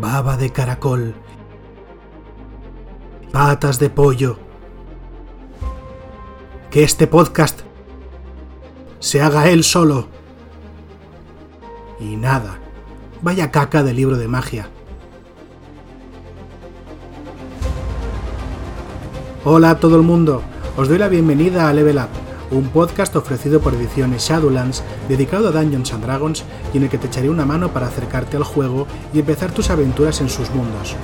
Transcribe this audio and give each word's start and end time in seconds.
baba 0.00 0.36
de 0.36 0.50
caracol, 0.50 1.14
patas 3.32 3.78
de 3.78 3.90
pollo. 3.90 4.38
Que 6.70 6.84
este 6.84 7.06
podcast 7.06 7.60
se 9.00 9.22
haga 9.22 9.48
él 9.48 9.64
solo. 9.64 10.08
Y 11.98 12.16
nada, 12.16 12.58
vaya 13.22 13.50
caca 13.50 13.82
de 13.82 13.94
libro 13.94 14.16
de 14.16 14.28
magia. 14.28 14.68
Hola 19.44 19.70
a 19.70 19.80
todo 19.80 19.96
el 19.96 20.02
mundo, 20.02 20.42
os 20.76 20.88
doy 20.88 20.98
la 20.98 21.08
bienvenida 21.08 21.68
a 21.68 21.72
Level 21.72 21.96
Up 21.96 22.17
un 22.50 22.68
podcast 22.68 23.14
ofrecido 23.16 23.60
por 23.60 23.74
Ediciones 23.74 24.28
Shadowlands 24.28 24.82
dedicado 25.08 25.48
a 25.48 25.52
Dungeons 25.52 25.92
and 25.92 26.04
Dragons 26.04 26.44
y 26.72 26.78
en 26.78 26.84
el 26.84 26.88
que 26.88 26.98
te 26.98 27.06
echaré 27.06 27.28
una 27.28 27.44
mano 27.44 27.72
para 27.72 27.88
acercarte 27.88 28.36
al 28.36 28.44
juego 28.44 28.86
y 29.12 29.20
empezar 29.20 29.52
tus 29.52 29.70
aventuras 29.70 30.20
en 30.20 30.28
sus 30.28 30.50
mundos. 30.50 30.96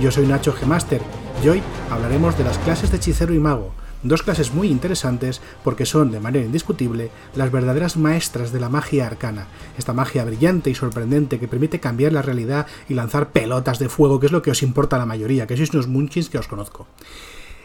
Yo 0.00 0.10
soy 0.10 0.26
Nacho 0.26 0.52
Gemaster 0.52 1.02
y 1.44 1.48
hoy 1.48 1.62
hablaremos 1.90 2.38
de 2.38 2.44
las 2.44 2.56
clases 2.58 2.90
de 2.90 2.96
hechicero 2.96 3.34
y 3.34 3.38
mago, 3.38 3.72
Dos 4.02 4.22
clases 4.22 4.54
muy 4.54 4.68
interesantes 4.68 5.42
porque 5.62 5.84
son, 5.84 6.10
de 6.10 6.20
manera 6.20 6.46
indiscutible, 6.46 7.10
las 7.34 7.52
verdaderas 7.52 7.98
maestras 7.98 8.50
de 8.50 8.58
la 8.58 8.70
magia 8.70 9.06
arcana, 9.06 9.46
esta 9.76 9.92
magia 9.92 10.24
brillante 10.24 10.70
y 10.70 10.74
sorprendente 10.74 11.38
que 11.38 11.48
permite 11.48 11.80
cambiar 11.80 12.14
la 12.14 12.22
realidad 12.22 12.66
y 12.88 12.94
lanzar 12.94 13.30
pelotas 13.30 13.78
de 13.78 13.90
fuego, 13.90 14.18
que 14.18 14.26
es 14.26 14.32
lo 14.32 14.40
que 14.40 14.52
os 14.52 14.62
importa 14.62 14.96
a 14.96 14.98
la 14.98 15.06
mayoría, 15.06 15.46
que 15.46 15.56
sois 15.56 15.74
unos 15.74 15.86
munchins 15.86 16.30
que 16.30 16.38
os 16.38 16.48
conozco. 16.48 16.86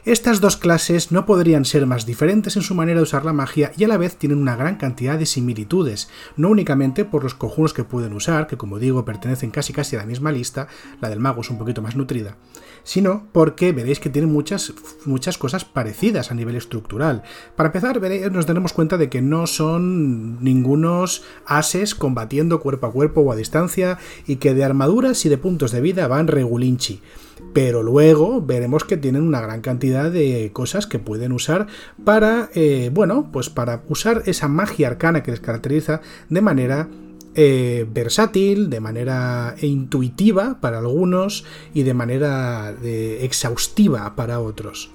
Estas 0.06 0.40
dos 0.40 0.56
clases 0.56 1.12
no 1.12 1.26
podrían 1.26 1.66
ser 1.66 1.88
más 1.88 2.06
diferentes 2.06 2.56
en 2.56 2.62
su 2.62 2.76
manera 2.76 3.00
de 3.00 3.04
usar 3.04 3.26
la 3.26 3.34
magia 3.34 3.72
y 3.76 3.86
a 3.86 3.88
la 3.88 3.98
vez 3.98 4.18
tienen 4.18 4.38
una 4.38 4.56
gran 4.56 4.76
cantidad 4.76 5.18
de 5.18 5.26
similitudes, 5.26 6.10
no 6.38 6.50
únicamente 6.50 7.06
por 7.06 7.24
los 7.24 7.34
conjuros 7.34 7.74
que 7.74 7.84
pueden 7.84 8.14
usar, 8.14 8.46
que 8.46 8.56
como 8.56 8.78
digo 8.78 9.04
pertenecen 9.04 9.50
casi 9.50 9.74
casi 9.74 9.96
a 9.96 10.00
la 10.00 10.06
misma 10.06 10.32
lista, 10.32 10.68
la 11.02 11.10
del 11.10 11.20
mago 11.20 11.42
es 11.42 11.50
un 11.50 11.58
poquito 11.58 11.82
más 11.82 11.96
nutrida, 11.96 12.38
sino 12.84 13.26
porque 13.32 13.72
veréis 13.72 14.00
que 14.00 14.12
tienen 14.12 14.32
muchas, 14.32 14.74
muchas 15.06 15.40
cosas 15.40 15.66
parecidas 15.66 16.30
a 16.30 16.36
nivel 16.36 16.56
estructural. 16.56 17.24
Para 17.56 17.70
empezar, 17.70 18.00
veréis, 18.00 18.32
nos 18.32 18.46
daremos 18.46 18.74
cuenta 18.74 19.00
de 19.00 19.10
que 19.10 19.24
no 19.24 19.48
son 19.48 20.44
ningunos 20.44 21.24
ases 21.48 21.96
combatiendo 21.96 22.60
cuerpo 22.60 22.86
a 22.86 22.92
cuerpo 22.92 23.22
o 23.22 23.32
a 23.32 23.36
distancia 23.36 23.98
y 24.28 24.36
que 24.36 24.54
de 24.54 24.66
armaduras 24.66 25.26
y 25.26 25.30
de 25.30 25.40
puntos 25.40 25.72
de 25.72 25.82
vida 25.82 26.08
van 26.08 26.28
regulinchi 26.28 27.02
pero 27.54 27.84
luego 27.84 28.42
veremos 28.42 28.84
que 28.84 28.98
tienen 28.98 29.24
una 29.24 29.42
gran 29.42 29.62
cantidad 29.62 30.12
de 30.12 30.50
cosas 30.54 30.88
que 30.88 31.00
pueden 31.00 31.32
usar 31.32 31.68
para, 32.04 32.50
eh, 32.54 32.90
bueno, 32.94 33.30
pues 33.32 33.50
para 33.50 33.84
usar 33.88 34.24
esa 34.26 34.48
magia 34.48 34.88
arcana 34.88 35.24
que 35.24 35.32
les 35.32 35.40
caracteriza 35.40 36.02
de 36.30 36.42
manera 36.42 36.88
eh, 37.36 37.86
versátil, 37.92 38.70
de 38.70 38.80
manera 38.80 39.56
intuitiva 39.62 40.60
para 40.62 40.80
algunos 40.80 41.44
y 41.74 41.84
de 41.84 41.94
manera 41.94 42.74
eh, 42.82 43.20
exhaustiva 43.24 44.16
para 44.16 44.40
otros. 44.40 44.95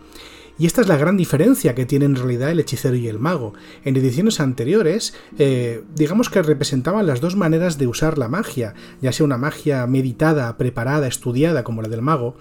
Y 0.60 0.66
esta 0.66 0.82
es 0.82 0.88
la 0.88 0.98
gran 0.98 1.16
diferencia 1.16 1.74
que 1.74 1.86
tiene 1.86 2.04
en 2.04 2.16
realidad 2.16 2.50
el 2.50 2.60
hechicero 2.60 2.94
y 2.94 3.08
el 3.08 3.18
mago. 3.18 3.54
En 3.82 3.96
ediciones 3.96 4.40
anteriores, 4.40 5.14
eh, 5.38 5.82
digamos 5.94 6.28
que 6.28 6.42
representaban 6.42 7.06
las 7.06 7.22
dos 7.22 7.34
maneras 7.34 7.78
de 7.78 7.86
usar 7.86 8.18
la 8.18 8.28
magia, 8.28 8.74
ya 9.00 9.10
sea 9.10 9.24
una 9.24 9.38
magia 9.38 9.86
meditada, 9.86 10.58
preparada, 10.58 11.06
estudiada 11.06 11.64
como 11.64 11.80
la 11.80 11.88
del 11.88 12.02
mago, 12.02 12.36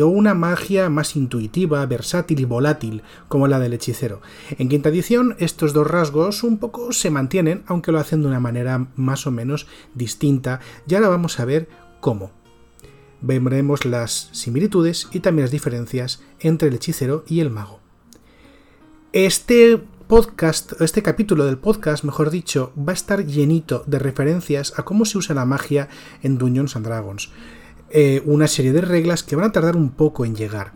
o 0.00 0.06
una 0.06 0.34
magia 0.34 0.88
más 0.88 1.16
intuitiva, 1.16 1.84
versátil 1.86 2.38
y 2.38 2.44
volátil 2.44 3.02
como 3.26 3.48
la 3.48 3.58
del 3.58 3.72
hechicero. 3.72 4.22
En 4.56 4.68
quinta 4.68 4.90
edición, 4.90 5.34
estos 5.40 5.72
dos 5.72 5.88
rasgos 5.88 6.44
un 6.44 6.58
poco 6.58 6.92
se 6.92 7.10
mantienen, 7.10 7.64
aunque 7.66 7.90
lo 7.90 7.98
hacen 7.98 8.22
de 8.22 8.28
una 8.28 8.38
manera 8.38 8.86
más 8.94 9.26
o 9.26 9.32
menos 9.32 9.66
distinta, 9.94 10.60
y 10.86 10.94
ahora 10.94 11.08
vamos 11.08 11.40
a 11.40 11.44
ver 11.44 11.68
cómo 11.98 12.43
veremos 13.26 13.84
las 13.84 14.28
similitudes 14.32 15.08
y 15.12 15.20
también 15.20 15.44
las 15.44 15.50
diferencias 15.50 16.22
entre 16.40 16.68
el 16.68 16.74
hechicero 16.74 17.24
y 17.26 17.40
el 17.40 17.50
mago. 17.50 17.80
Este 19.12 19.80
podcast, 20.06 20.80
este 20.80 21.02
capítulo 21.02 21.46
del 21.46 21.58
podcast, 21.58 22.04
mejor 22.04 22.30
dicho, 22.30 22.72
va 22.76 22.92
a 22.92 22.94
estar 22.94 23.24
llenito 23.24 23.84
de 23.86 23.98
referencias 23.98 24.74
a 24.76 24.84
cómo 24.84 25.04
se 25.04 25.18
usa 25.18 25.34
la 25.34 25.46
magia 25.46 25.88
en 26.22 26.36
Dungeons 26.36 26.76
and 26.76 26.86
Dragons. 26.86 27.30
Eh, 27.90 28.22
una 28.26 28.48
serie 28.48 28.72
de 28.72 28.80
reglas 28.80 29.22
que 29.22 29.36
van 29.36 29.46
a 29.46 29.52
tardar 29.52 29.76
un 29.76 29.90
poco 29.90 30.24
en 30.24 30.36
llegar. 30.36 30.72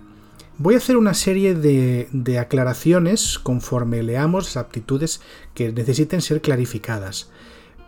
Voy 0.56 0.75
a 0.75 0.78
hacer 0.78 0.97
una 0.97 1.14
serie 1.14 1.54
de, 1.54 2.08
de 2.12 2.38
aclaraciones 2.38 3.38
conforme 3.38 4.03
leamos 4.03 4.44
las 4.44 4.56
aptitudes 4.56 5.20
que 5.54 5.72
necesiten 5.72 6.20
ser 6.20 6.41
clarificadas 6.41 7.31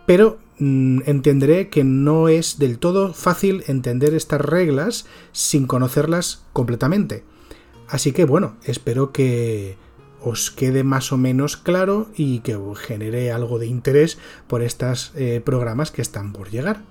pero 0.05 0.39
mm, 0.59 1.01
entenderé 1.05 1.69
que 1.69 1.83
no 1.83 2.27
es 2.29 2.59
del 2.59 2.79
todo 2.79 3.13
fácil 3.13 3.63
entender 3.67 4.13
estas 4.13 4.41
reglas 4.41 5.05
sin 5.31 5.67
conocerlas 5.67 6.45
completamente. 6.53 7.23
Así 7.87 8.11
que 8.13 8.25
bueno, 8.25 8.55
espero 8.63 9.11
que 9.11 9.77
os 10.21 10.51
quede 10.51 10.83
más 10.83 11.11
o 11.11 11.17
menos 11.17 11.57
claro 11.57 12.09
y 12.15 12.39
que 12.39 12.57
genere 12.75 13.31
algo 13.31 13.59
de 13.59 13.67
interés 13.67 14.17
por 14.47 14.61
estos 14.61 15.11
eh, 15.15 15.41
programas 15.43 15.91
que 15.91 16.01
están 16.01 16.31
por 16.31 16.49
llegar. 16.49 16.83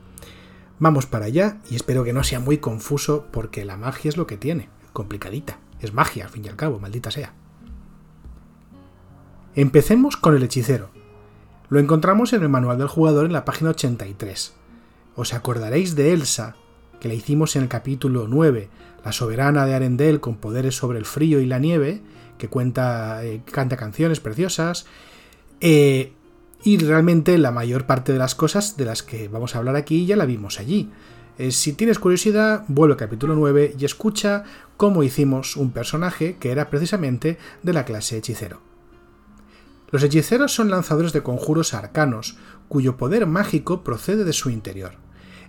Vamos 0.78 1.06
para 1.06 1.27
allá 1.27 1.59
y 1.71 1.77
espero 1.77 2.04
que 2.04 2.12
no 2.12 2.25
sea 2.25 2.41
muy 2.41 2.59
confuso 2.59 3.27
porque 3.31 3.65
la 3.65 3.77
magia 3.77 4.09
es 4.09 4.16
lo 4.16 4.27
que 4.27 4.37
tiene, 4.37 4.69
complicadita. 4.92 5.59
Es 5.81 5.94
magia, 5.94 6.25
al 6.25 6.31
fin 6.31 6.44
y 6.44 6.48
al 6.48 6.56
cabo, 6.56 6.78
maldita 6.78 7.10
sea. 7.10 7.34
Empecemos 9.54 10.16
con 10.16 10.37
el 10.37 10.42
hechicero. 10.42 10.91
Lo 11.70 11.78
encontramos 11.78 12.32
en 12.32 12.42
el 12.42 12.48
manual 12.48 12.78
del 12.78 12.88
jugador 12.88 13.26
en 13.26 13.32
la 13.32 13.44
página 13.44 13.70
83. 13.70 14.54
Os 15.14 15.32
acordaréis 15.32 15.94
de 15.94 16.12
Elsa, 16.12 16.56
que 16.98 17.06
la 17.06 17.14
hicimos 17.14 17.54
en 17.54 17.62
el 17.62 17.69
capítulo 17.69 18.26
9, 18.26 18.69
la 19.04 19.12
soberana 19.12 19.64
de 19.64 19.75
Arendelle 19.75 20.19
con 20.19 20.34
poderes 20.34 20.75
sobre 20.75 20.98
el 20.98 21.04
frío 21.04 21.38
y 21.38 21.47
la 21.47 21.60
nieve, 21.60 22.03
que 22.38 22.50
eh, 22.53 23.42
canta 23.53 23.76
canciones 23.76 24.19
preciosas. 24.19 24.86
Eh, 25.60 26.12
y 26.64 26.78
realmente 26.78 27.38
la 27.38 27.53
mayor 27.53 27.86
parte 27.86 28.12
de 28.12 28.19
las 28.19 28.34
cosas 28.34 28.76
de 28.76 28.86
las 28.86 29.04
que 29.04 29.28
vamos 29.28 29.54
a 29.54 29.59
hablar 29.59 29.76
aquí 29.76 30.06
ya 30.06 30.16
la 30.16 30.26
vimos 30.26 30.59
allí. 30.59 30.91
Eh, 31.38 31.53
si 31.53 31.75
tienes 31.75 32.00
curiosidad, 32.00 32.64
vuelve 32.66 32.94
al 32.94 32.98
capítulo 32.98 33.36
9 33.36 33.76
y 33.78 33.84
escucha 33.84 34.42
cómo 34.76 35.04
hicimos 35.04 35.56
un 35.56 35.70
personaje 35.70 36.36
que 36.41 36.50
era 36.50 36.69
precisamente 36.69 37.38
de 37.62 37.72
la 37.72 37.84
clase 37.84 38.19
hechicero. 38.19 38.69
Los 39.91 40.03
hechiceros 40.03 40.55
son 40.55 40.71
lanzadores 40.71 41.12
de 41.12 41.23
conjuros 41.23 41.75
arcanos, 41.75 42.37
cuyo 42.69 42.97
poder 42.97 43.27
mágico 43.27 43.83
procede 43.83 44.25
de 44.25 44.33
su 44.33 44.51
interior. 44.51 44.93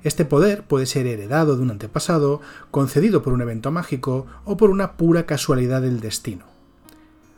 Este 0.03 0.25
poder 0.25 0.63
puede 0.63 0.87
ser 0.87 1.05
heredado 1.05 1.55
de 1.55 1.61
un 1.61 1.69
antepasado, 1.69 2.41
concedido 2.71 3.21
por 3.21 3.33
un 3.33 3.41
evento 3.41 3.71
mágico 3.71 4.25
o 4.45 4.57
por 4.57 4.71
una 4.71 4.97
pura 4.97 5.27
casualidad 5.27 5.81
del 5.83 5.99
destino. 5.99 6.45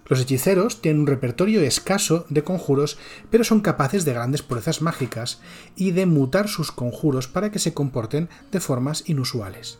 Los 0.05 0.21
hechiceros 0.21 0.81
tienen 0.81 1.01
un 1.01 1.07
repertorio 1.07 1.61
escaso 1.61 2.25
de 2.29 2.43
conjuros, 2.43 2.97
pero 3.29 3.43
son 3.43 3.61
capaces 3.61 4.05
de 4.05 4.13
grandes 4.13 4.41
proezas 4.41 4.81
mágicas 4.81 5.41
y 5.75 5.91
de 5.91 6.05
mutar 6.05 6.47
sus 6.47 6.71
conjuros 6.71 7.27
para 7.27 7.51
que 7.51 7.59
se 7.59 7.73
comporten 7.73 8.29
de 8.51 8.59
formas 8.59 9.07
inusuales. 9.07 9.79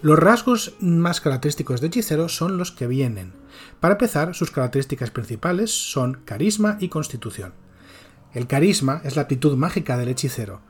Los 0.00 0.18
rasgos 0.18 0.74
más 0.80 1.20
característicos 1.20 1.80
de 1.80 1.86
hechicero 1.86 2.28
son 2.28 2.58
los 2.58 2.72
que 2.72 2.86
vienen. 2.86 3.32
Para 3.80 3.94
empezar, 3.94 4.34
sus 4.34 4.50
características 4.50 5.10
principales 5.10 5.70
son 5.70 6.20
carisma 6.24 6.76
y 6.80 6.88
constitución. 6.88 7.52
El 8.32 8.46
carisma 8.46 9.00
es 9.04 9.16
la 9.16 9.22
aptitud 9.22 9.56
mágica 9.56 9.96
del 9.96 10.08
hechicero, 10.08 10.60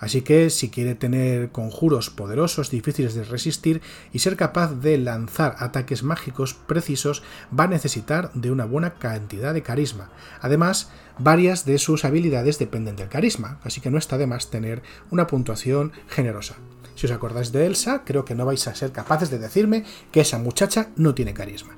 así 0.00 0.22
que 0.22 0.50
si 0.50 0.70
quiere 0.70 0.96
tener 0.96 1.52
conjuros 1.52 2.10
poderosos, 2.10 2.70
difíciles 2.70 3.14
de 3.14 3.22
resistir 3.22 3.80
y 4.12 4.18
ser 4.18 4.36
capaz 4.36 4.74
de 4.80 4.98
lanzar 4.98 5.54
ataques 5.60 6.02
mágicos 6.02 6.54
precisos, 6.54 7.22
va 7.56 7.64
a 7.64 7.68
necesitar 7.68 8.32
de 8.34 8.50
una 8.50 8.64
buena 8.64 8.94
cantidad 8.94 9.54
de 9.54 9.62
carisma. 9.62 10.10
Además, 10.40 10.90
varias 11.18 11.64
de 11.64 11.78
sus 11.78 12.04
habilidades 12.04 12.58
dependen 12.58 12.96
del 12.96 13.08
carisma, 13.08 13.60
así 13.62 13.80
que 13.80 13.90
no 13.92 13.98
está 13.98 14.18
de 14.18 14.26
más 14.26 14.50
tener 14.50 14.82
una 15.10 15.28
puntuación 15.28 15.92
generosa. 16.08 16.56
Si 16.96 17.06
os 17.06 17.12
acordáis 17.12 17.52
de 17.52 17.66
Elsa, 17.66 18.02
creo 18.04 18.24
que 18.24 18.34
no 18.34 18.44
vais 18.44 18.66
a 18.66 18.74
ser 18.74 18.90
capaces 18.90 19.30
de 19.30 19.38
decirme 19.38 19.84
que 20.10 20.20
esa 20.20 20.38
muchacha 20.38 20.88
no 20.96 21.14
tiene 21.14 21.34
carisma. 21.34 21.76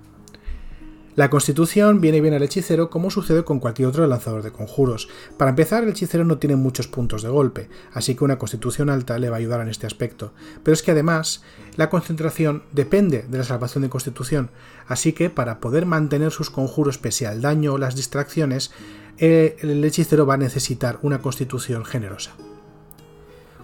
La 1.16 1.30
constitución 1.30 2.00
viene 2.00 2.20
bien 2.20 2.34
al 2.34 2.42
hechicero 2.42 2.90
como 2.90 3.08
sucede 3.08 3.44
con 3.44 3.60
cualquier 3.60 3.86
otro 3.86 4.04
lanzador 4.04 4.42
de 4.42 4.50
conjuros. 4.50 5.08
Para 5.36 5.50
empezar, 5.50 5.84
el 5.84 5.90
hechicero 5.90 6.24
no 6.24 6.38
tiene 6.38 6.56
muchos 6.56 6.88
puntos 6.88 7.22
de 7.22 7.28
golpe, 7.28 7.68
así 7.92 8.16
que 8.16 8.24
una 8.24 8.36
constitución 8.36 8.90
alta 8.90 9.16
le 9.18 9.30
va 9.30 9.36
a 9.36 9.38
ayudar 9.38 9.60
en 9.60 9.68
este 9.68 9.86
aspecto. 9.86 10.32
Pero 10.64 10.72
es 10.72 10.82
que 10.82 10.90
además, 10.90 11.44
la 11.76 11.88
concentración 11.88 12.64
depende 12.72 13.26
de 13.28 13.38
la 13.38 13.44
salvación 13.44 13.82
de 13.82 13.90
constitución, 13.90 14.50
así 14.88 15.12
que 15.12 15.30
para 15.30 15.60
poder 15.60 15.86
mantener 15.86 16.32
sus 16.32 16.50
conjuros 16.50 16.98
pese 16.98 17.28
al 17.28 17.40
daño 17.40 17.74
o 17.74 17.78
las 17.78 17.94
distracciones, 17.94 18.72
eh, 19.18 19.54
el 19.60 19.84
hechicero 19.84 20.26
va 20.26 20.34
a 20.34 20.38
necesitar 20.38 20.98
una 21.02 21.22
constitución 21.22 21.84
generosa. 21.84 22.32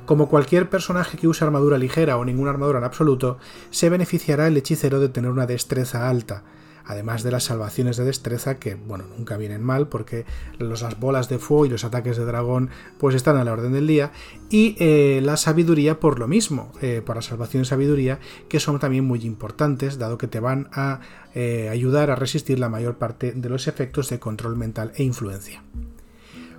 Como 0.06 0.28
cualquier 0.28 0.70
personaje 0.70 1.18
que 1.18 1.26
use 1.26 1.44
armadura 1.44 1.78
ligera 1.78 2.16
o 2.16 2.24
ninguna 2.24 2.50
armadura 2.50 2.78
en 2.78 2.84
absoluto, 2.84 3.38
se 3.70 3.90
beneficiará 3.90 4.46
el 4.46 4.56
hechicero 4.56 5.00
de 5.00 5.08
tener 5.08 5.32
una 5.32 5.46
destreza 5.46 6.08
alta. 6.08 6.44
Además 6.90 7.22
de 7.22 7.30
las 7.30 7.44
salvaciones 7.44 7.96
de 7.96 8.04
destreza 8.04 8.58
que, 8.58 8.74
bueno, 8.74 9.04
nunca 9.16 9.36
vienen 9.36 9.62
mal 9.62 9.88
porque 9.88 10.24
las 10.58 10.98
bolas 10.98 11.28
de 11.28 11.38
fuego 11.38 11.66
y 11.66 11.68
los 11.68 11.84
ataques 11.84 12.16
de 12.16 12.24
dragón 12.24 12.70
pues 12.98 13.14
están 13.14 13.36
a 13.36 13.44
la 13.44 13.52
orden 13.52 13.72
del 13.72 13.86
día, 13.86 14.10
y 14.48 14.76
eh, 14.80 15.20
la 15.22 15.36
sabiduría 15.36 16.00
por 16.00 16.18
lo 16.18 16.26
mismo, 16.26 16.72
eh, 16.82 17.02
por 17.04 17.16
la 17.16 17.22
salvación 17.22 17.62
de 17.62 17.68
sabiduría, 17.68 18.18
que 18.48 18.58
son 18.58 18.78
también 18.80 19.04
muy 19.04 19.20
importantes, 19.20 19.98
dado 19.98 20.18
que 20.18 20.26
te 20.26 20.40
van 20.40 20.68
a 20.72 21.00
eh, 21.34 21.68
ayudar 21.70 22.10
a 22.10 22.16
resistir 22.16 22.58
la 22.58 22.68
mayor 22.68 22.96
parte 22.96 23.32
de 23.32 23.48
los 23.48 23.68
efectos 23.68 24.10
de 24.10 24.18
control 24.18 24.56
mental 24.56 24.92
e 24.96 25.04
influencia. 25.04 25.62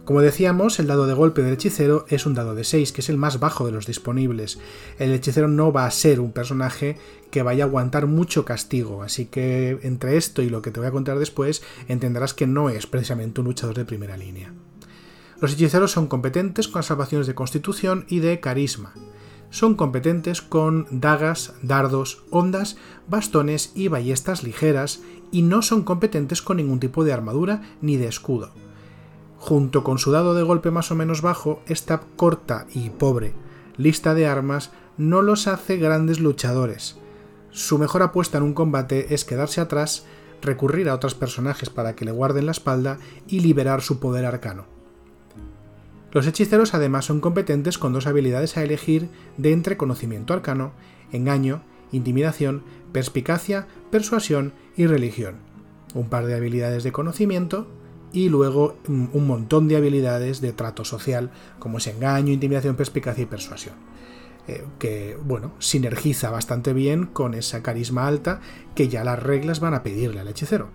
Como 0.05 0.21
decíamos, 0.21 0.79
el 0.79 0.87
dado 0.87 1.05
de 1.05 1.13
golpe 1.13 1.43
del 1.43 1.53
hechicero 1.53 2.05
es 2.09 2.25
un 2.25 2.33
dado 2.33 2.55
de 2.55 2.63
6, 2.63 2.91
que 2.91 3.01
es 3.01 3.09
el 3.09 3.17
más 3.17 3.39
bajo 3.39 3.67
de 3.67 3.71
los 3.71 3.85
disponibles. 3.85 4.57
El 4.97 5.11
hechicero 5.11 5.47
no 5.47 5.71
va 5.71 5.85
a 5.85 5.91
ser 5.91 6.19
un 6.19 6.31
personaje 6.31 6.97
que 7.29 7.43
vaya 7.43 7.65
a 7.65 7.67
aguantar 7.67 8.07
mucho 8.07 8.43
castigo, 8.43 9.03
así 9.03 9.25
que 9.25 9.77
entre 9.83 10.17
esto 10.17 10.41
y 10.41 10.49
lo 10.49 10.63
que 10.63 10.71
te 10.71 10.79
voy 10.79 10.87
a 10.89 10.91
contar 10.91 11.19
después, 11.19 11.61
entenderás 11.87 12.33
que 12.33 12.47
no 12.47 12.69
es 12.71 12.87
precisamente 12.87 13.41
un 13.41 13.47
luchador 13.47 13.75
de 13.75 13.85
primera 13.85 14.17
línea. 14.17 14.51
Los 15.39 15.53
hechiceros 15.53 15.91
son 15.91 16.07
competentes 16.07 16.67
con 16.67 16.81
salvaciones 16.81 17.27
de 17.27 17.35
constitución 17.35 18.05
y 18.09 18.19
de 18.19 18.39
carisma. 18.39 18.93
Son 19.51 19.75
competentes 19.75 20.41
con 20.41 20.87
dagas, 20.89 21.53
dardos, 21.61 22.23
ondas, 22.31 22.75
bastones 23.07 23.71
y 23.75 23.87
ballestas 23.87 24.43
ligeras, 24.43 25.01
y 25.31 25.43
no 25.43 25.61
son 25.61 25.83
competentes 25.83 26.41
con 26.41 26.57
ningún 26.57 26.79
tipo 26.79 27.03
de 27.03 27.13
armadura 27.13 27.61
ni 27.81 27.97
de 27.97 28.07
escudo 28.07 28.51
junto 29.41 29.83
con 29.83 29.97
su 29.97 30.11
dado 30.11 30.35
de 30.35 30.43
golpe 30.43 30.69
más 30.69 30.91
o 30.91 30.95
menos 30.95 31.23
bajo, 31.23 31.63
esta 31.65 32.01
corta 32.15 32.67
y 32.73 32.91
pobre 32.91 33.33
lista 33.75 34.13
de 34.13 34.27
armas 34.27 34.69
no 34.97 35.23
los 35.23 35.47
hace 35.47 35.77
grandes 35.77 36.19
luchadores. 36.19 36.97
Su 37.49 37.79
mejor 37.79 38.03
apuesta 38.03 38.37
en 38.37 38.43
un 38.43 38.53
combate 38.53 39.15
es 39.15 39.25
quedarse 39.25 39.59
atrás, 39.59 40.05
recurrir 40.43 40.87
a 40.87 40.93
otros 40.93 41.15
personajes 41.15 41.71
para 41.71 41.95
que 41.95 42.05
le 42.05 42.11
guarden 42.11 42.45
la 42.45 42.51
espalda 42.51 42.99
y 43.27 43.39
liberar 43.39 43.81
su 43.81 43.99
poder 43.99 44.25
arcano. 44.25 44.65
Los 46.11 46.27
hechiceros 46.27 46.75
además 46.75 47.05
son 47.05 47.21
competentes 47.21 47.79
con 47.79 47.93
dos 47.93 48.05
habilidades 48.05 48.55
a 48.55 48.63
elegir 48.63 49.09
de 49.37 49.53
entre 49.53 49.77
conocimiento 49.77 50.33
arcano, 50.33 50.73
engaño, 51.11 51.63
intimidación, 51.91 52.61
perspicacia, 52.91 53.67
persuasión 53.89 54.53
y 54.77 54.85
religión. 54.85 55.37
Un 55.95 56.09
par 56.09 56.27
de 56.27 56.35
habilidades 56.35 56.83
de 56.83 56.91
conocimiento 56.91 57.67
y 58.13 58.29
luego 58.29 58.77
mm, 58.87 59.07
un 59.13 59.27
montón 59.27 59.67
de 59.67 59.77
habilidades 59.77 60.41
de 60.41 60.53
trato 60.53 60.85
social, 60.85 61.31
como 61.59 61.77
es 61.77 61.87
engaño, 61.87 62.33
intimidación, 62.33 62.75
perspicacia 62.75 63.23
y 63.23 63.27
persuasión. 63.27 63.75
Eh, 64.47 64.65
que, 64.79 65.17
bueno, 65.23 65.53
sinergiza 65.59 66.31
bastante 66.31 66.73
bien 66.73 67.05
con 67.05 67.33
esa 67.33 67.61
carisma 67.61 68.07
alta 68.07 68.41
que 68.73 68.87
ya 68.87 69.03
las 69.03 69.21
reglas 69.21 69.59
van 69.59 69.73
a 69.73 69.83
pedirle 69.83 70.19
al 70.19 70.27
hechicero. 70.27 70.69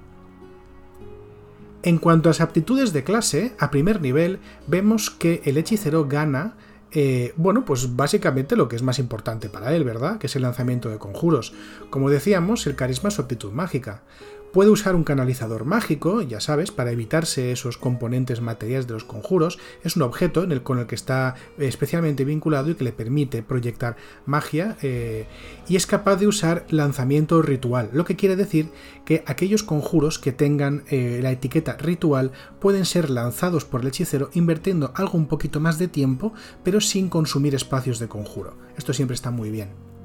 En 1.83 1.99
cuanto 1.99 2.29
a 2.29 2.31
las 2.31 2.41
aptitudes 2.41 2.93
de 2.93 3.05
clase, 3.05 3.55
a 3.59 3.71
primer 3.71 4.00
nivel, 4.00 4.41
vemos 4.67 5.11
que 5.11 5.43
el 5.44 5.56
hechicero 5.56 6.06
gana 6.06 6.56
eh, 6.93 7.35
bueno, 7.37 7.65
pues 7.65 7.97
básicamente 7.97 8.56
lo 8.56 8.69
que 8.69 8.77
es 8.77 8.82
más 8.82 8.99
importante 8.99 9.49
para 9.49 9.75
él, 9.75 9.85
¿verdad? 9.85 10.19
Que 10.19 10.29
es 10.29 10.37
el 10.37 10.43
lanzamiento 10.43 10.89
de 10.89 10.99
conjuros. 10.99 11.53
Como 11.91 12.09
decíamos, 12.09 12.67
el 12.67 12.77
carisma 12.77 13.09
es 13.09 13.15
su 13.15 13.23
aptitud 13.23 13.53
mágica. 13.53 14.03
Puede 14.52 14.70
usar 14.70 14.94
un 14.94 15.04
canalizador 15.04 15.64
mágico, 15.64 16.22
ya 16.22 16.40
sabes, 16.40 16.70
para 16.70 16.90
evitarse 16.90 17.52
esos 17.52 17.76
componentes 17.76 18.40
materiales 18.40 18.87
de 18.87 18.94
los 18.94 19.04
conjuros. 19.04 19.58
Es 19.84 19.96
un 19.96 20.02
objeto 20.02 20.43
en 20.43 20.52
el, 20.52 20.62
con 20.62 20.78
el 20.78 20.87
que 20.87 20.94
está 20.94 21.34
especialmente 21.58 22.25
vinculado 22.25 22.70
y 22.70 22.75
que 22.75 22.84
le 22.84 22.93
permite 22.93 23.43
proyectar 23.43 23.96
magia. 24.25 24.76
Eh, 24.82 25.26
y 25.69 25.76
es 25.76 25.87
capaz 25.87 26.16
de 26.16 26.26
usar 26.26 26.66
lanzamiento 26.70 27.43
ritual, 27.43 27.90
lo 27.93 28.04
que 28.04 28.16
quiere 28.16 28.37
decir 28.37 28.70
que 29.04 29.22
aquellos 29.26 29.62
conjuros 29.62 30.19
que 30.19 30.32
tengan 30.32 30.84
eh, 30.88 31.20
la 31.22 31.32
etiqueta 31.32 31.76
ritual 31.76 32.32
pueden 32.60 32.84
ser 32.84 33.10
lanzados 33.10 33.64
por 33.64 33.81
el 33.82 33.88
hechicero 33.88 34.31
invirtiendo 34.34 34.93
algo 34.94 35.19
un 35.19 35.26
poquito 35.26 35.60
más 35.60 35.78
de 35.78 35.88
tiempo, 35.88 36.32
pero 36.64 36.81
sin 36.81 37.08
consumir 37.08 37.54
espacios 37.54 37.98
de 37.98 38.08
conjuro. 38.08 38.56
Esto 38.76 38.93
siempre 38.93 39.14
está 39.14 39.31
muy 39.31 39.50
bien. 39.50 39.95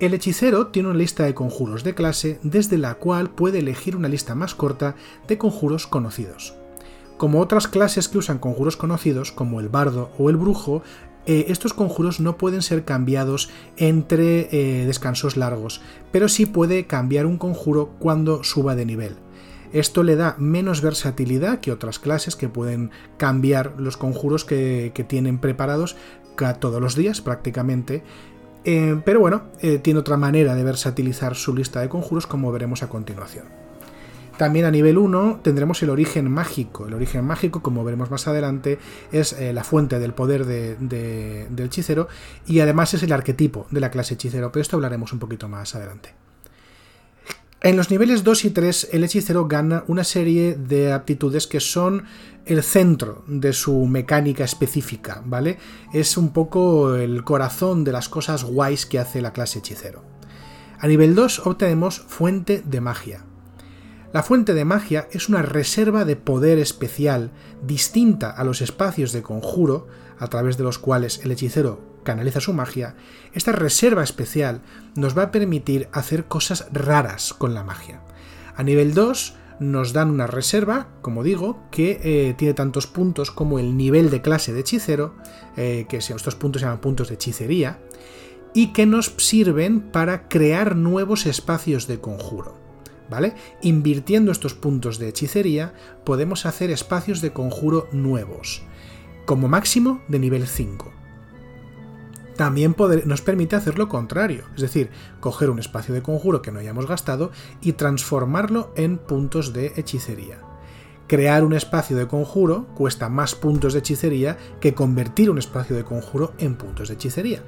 El 0.00 0.14
hechicero 0.14 0.68
tiene 0.68 0.88
una 0.88 0.96
lista 0.96 1.24
de 1.24 1.34
conjuros 1.34 1.84
de 1.84 1.94
clase 1.94 2.40
desde 2.42 2.78
la 2.78 2.94
cual 2.94 3.28
puede 3.28 3.58
elegir 3.58 3.96
una 3.96 4.08
lista 4.08 4.34
más 4.34 4.54
corta 4.54 4.96
de 5.28 5.36
conjuros 5.36 5.86
conocidos. 5.86 6.54
Como 7.18 7.38
otras 7.40 7.68
clases 7.68 8.08
que 8.08 8.16
usan 8.16 8.38
conjuros 8.38 8.78
conocidos, 8.78 9.30
como 9.30 9.60
el 9.60 9.68
bardo 9.68 10.10
o 10.16 10.30
el 10.30 10.38
brujo, 10.38 10.82
eh, 11.26 11.44
estos 11.48 11.74
conjuros 11.74 12.18
no 12.18 12.38
pueden 12.38 12.62
ser 12.62 12.86
cambiados 12.86 13.50
entre 13.76 14.48
eh, 14.52 14.86
descansos 14.86 15.36
largos, 15.36 15.82
pero 16.12 16.30
sí 16.30 16.46
puede 16.46 16.86
cambiar 16.86 17.26
un 17.26 17.36
conjuro 17.36 17.90
cuando 17.98 18.42
suba 18.42 18.74
de 18.74 18.86
nivel. 18.86 19.16
Esto 19.70 20.02
le 20.02 20.16
da 20.16 20.34
menos 20.38 20.80
versatilidad 20.80 21.60
que 21.60 21.70
otras 21.72 21.98
clases 21.98 22.36
que 22.36 22.48
pueden 22.48 22.90
cambiar 23.18 23.74
los 23.76 23.98
conjuros 23.98 24.46
que, 24.46 24.92
que 24.94 25.04
tienen 25.04 25.38
preparados 25.38 25.94
todos 26.58 26.80
los 26.80 26.96
días 26.96 27.20
prácticamente 27.20 28.02
eh, 28.64 29.00
pero 29.04 29.20
bueno, 29.20 29.44
eh, 29.60 29.78
tiene 29.78 30.00
otra 30.00 30.16
manera 30.16 30.54
de 30.54 30.64
versatilizar 30.64 31.34
su 31.34 31.54
lista 31.54 31.80
de 31.80 31.88
conjuros 31.88 32.26
como 32.26 32.52
veremos 32.52 32.82
a 32.82 32.88
continuación. 32.88 33.46
También 34.36 34.64
a 34.64 34.70
nivel 34.70 34.96
1 34.96 35.40
tendremos 35.42 35.82
el 35.82 35.90
origen 35.90 36.30
mágico. 36.30 36.86
El 36.86 36.94
origen 36.94 37.24
mágico, 37.26 37.62
como 37.62 37.84
veremos 37.84 38.10
más 38.10 38.26
adelante, 38.26 38.78
es 39.12 39.34
eh, 39.34 39.52
la 39.52 39.64
fuente 39.64 39.98
del 39.98 40.14
poder 40.14 40.46
del 40.46 41.66
hechicero 41.66 42.08
y 42.46 42.60
además 42.60 42.94
es 42.94 43.02
el 43.02 43.12
arquetipo 43.12 43.66
de 43.70 43.80
la 43.80 43.90
clase 43.90 44.14
hechicero, 44.14 44.50
pero 44.50 44.62
esto 44.62 44.76
hablaremos 44.76 45.12
un 45.12 45.18
poquito 45.18 45.46
más 45.46 45.74
adelante. 45.74 46.14
En 47.62 47.76
los 47.76 47.90
niveles 47.90 48.24
2 48.24 48.46
y 48.46 48.50
3 48.50 48.88
el 48.92 49.04
hechicero 49.04 49.46
gana 49.46 49.84
una 49.86 50.04
serie 50.04 50.54
de 50.54 50.92
aptitudes 50.92 51.46
que 51.46 51.60
son 51.60 52.04
el 52.46 52.62
centro 52.62 53.24
de 53.26 53.52
su 53.52 53.86
mecánica 53.86 54.44
específica, 54.44 55.22
¿vale? 55.24 55.58
Es 55.92 56.16
un 56.16 56.32
poco 56.32 56.94
el 56.94 57.24
corazón 57.24 57.84
de 57.84 57.92
las 57.92 58.08
cosas 58.08 58.44
guays 58.44 58.86
que 58.86 58.98
hace 58.98 59.20
la 59.20 59.32
clase 59.32 59.60
hechicero. 59.60 60.02
A 60.78 60.86
nivel 60.86 61.14
2 61.14 61.46
obtenemos 61.46 62.00
fuente 62.00 62.62
de 62.64 62.80
magia. 62.80 63.24
La 64.12 64.22
fuente 64.22 64.54
de 64.54 64.64
magia 64.64 65.06
es 65.12 65.28
una 65.28 65.42
reserva 65.42 66.04
de 66.04 66.16
poder 66.16 66.58
especial 66.58 67.30
distinta 67.62 68.30
a 68.30 68.42
los 68.42 68.60
espacios 68.60 69.12
de 69.12 69.22
conjuro 69.22 69.86
a 70.18 70.26
través 70.26 70.56
de 70.56 70.64
los 70.64 70.78
cuales 70.78 71.20
el 71.22 71.32
hechicero 71.32 71.90
canaliza 72.02 72.40
su 72.40 72.52
magia, 72.52 72.96
esta 73.34 73.52
reserva 73.52 74.02
especial 74.02 74.62
nos 74.94 75.16
va 75.16 75.24
a 75.24 75.30
permitir 75.30 75.88
hacer 75.92 76.24
cosas 76.24 76.66
raras 76.72 77.32
con 77.32 77.54
la 77.54 77.62
magia. 77.62 78.00
A 78.56 78.62
nivel 78.62 78.94
2 78.94 79.34
nos 79.60 79.92
dan 79.92 80.10
una 80.10 80.26
reserva, 80.26 80.88
como 81.02 81.22
digo, 81.22 81.62
que 81.70 82.00
eh, 82.02 82.34
tiene 82.36 82.54
tantos 82.54 82.86
puntos 82.86 83.30
como 83.30 83.58
el 83.58 83.76
nivel 83.76 84.10
de 84.10 84.22
clase 84.22 84.52
de 84.52 84.60
hechicero, 84.60 85.14
eh, 85.56 85.86
que 85.88 85.98
estos 85.98 86.34
puntos 86.34 86.60
se 86.60 86.66
llaman 86.66 86.80
puntos 86.80 87.08
de 87.08 87.14
hechicería, 87.14 87.78
y 88.54 88.72
que 88.72 88.86
nos 88.86 89.14
sirven 89.18 89.80
para 89.80 90.28
crear 90.28 90.74
nuevos 90.74 91.26
espacios 91.26 91.86
de 91.86 92.00
conjuro. 92.00 92.58
¿Vale? 93.08 93.34
Invirtiendo 93.60 94.30
estos 94.30 94.54
puntos 94.54 94.98
de 95.00 95.08
hechicería 95.08 95.74
podemos 96.04 96.46
hacer 96.46 96.70
espacios 96.70 97.20
de 97.20 97.32
conjuro 97.32 97.88
nuevos, 97.90 98.62
como 99.26 99.48
máximo 99.48 100.00
de 100.06 100.20
nivel 100.20 100.46
5 100.46 100.99
también 102.40 102.74
nos 103.04 103.20
permite 103.20 103.54
hacer 103.54 103.78
lo 103.78 103.90
contrario, 103.90 104.44
es 104.54 104.62
decir, 104.62 104.88
coger 105.20 105.50
un 105.50 105.58
espacio 105.58 105.94
de 105.94 106.00
conjuro 106.00 106.40
que 106.40 106.50
no 106.50 106.58
hayamos 106.58 106.86
gastado 106.86 107.32
y 107.60 107.74
transformarlo 107.74 108.72
en 108.76 108.96
puntos 108.96 109.52
de 109.52 109.74
hechicería. 109.76 110.40
Crear 111.06 111.44
un 111.44 111.52
espacio 111.52 111.98
de 111.98 112.06
conjuro 112.06 112.66
cuesta 112.74 113.10
más 113.10 113.34
puntos 113.34 113.74
de 113.74 113.80
hechicería 113.80 114.38
que 114.58 114.72
convertir 114.72 115.28
un 115.28 115.36
espacio 115.36 115.76
de 115.76 115.84
conjuro 115.84 116.32
en 116.38 116.54
puntos 116.54 116.88
de 116.88 116.94
hechicería. 116.94 117.42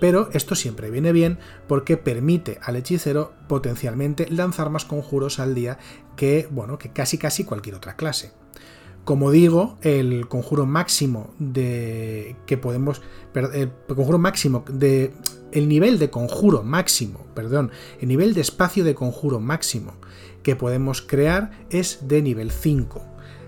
Pero 0.00 0.30
esto 0.32 0.54
siempre 0.54 0.90
viene 0.90 1.12
bien 1.12 1.38
porque 1.66 1.98
permite 1.98 2.58
al 2.62 2.76
hechicero 2.76 3.34
potencialmente 3.48 4.30
lanzar 4.30 4.70
más 4.70 4.86
conjuros 4.86 5.40
al 5.40 5.54
día 5.54 5.76
que, 6.16 6.48
bueno, 6.50 6.78
que 6.78 6.90
casi 6.90 7.18
casi 7.18 7.44
cualquier 7.44 7.74
otra 7.74 7.96
clase. 7.96 8.32
Como 9.08 9.30
digo, 9.30 9.78
el 9.80 10.28
conjuro 10.28 10.66
máximo 10.66 11.30
de 11.38 12.36
que 12.44 12.58
podemos, 12.58 13.00
el 13.54 13.72
conjuro 13.88 14.18
máximo 14.18 14.66
de 14.70 15.14
el 15.50 15.66
nivel 15.66 15.98
de 15.98 16.10
conjuro 16.10 16.62
máximo, 16.62 17.24
perdón, 17.34 17.70
el 18.02 18.08
nivel 18.08 18.34
de 18.34 18.42
espacio 18.42 18.84
de 18.84 18.94
conjuro 18.94 19.40
máximo 19.40 19.94
que 20.42 20.56
podemos 20.56 21.00
crear 21.00 21.52
es 21.70 22.06
de 22.06 22.20
nivel 22.20 22.50
5, 22.50 23.02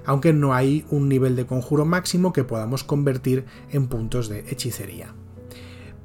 aunque 0.06 0.32
no 0.32 0.54
hay 0.54 0.86
un 0.88 1.10
nivel 1.10 1.36
de 1.36 1.44
conjuro 1.44 1.84
máximo 1.84 2.32
que 2.32 2.42
podamos 2.42 2.82
convertir 2.82 3.44
en 3.68 3.88
puntos 3.88 4.30
de 4.30 4.46
hechicería. 4.48 5.14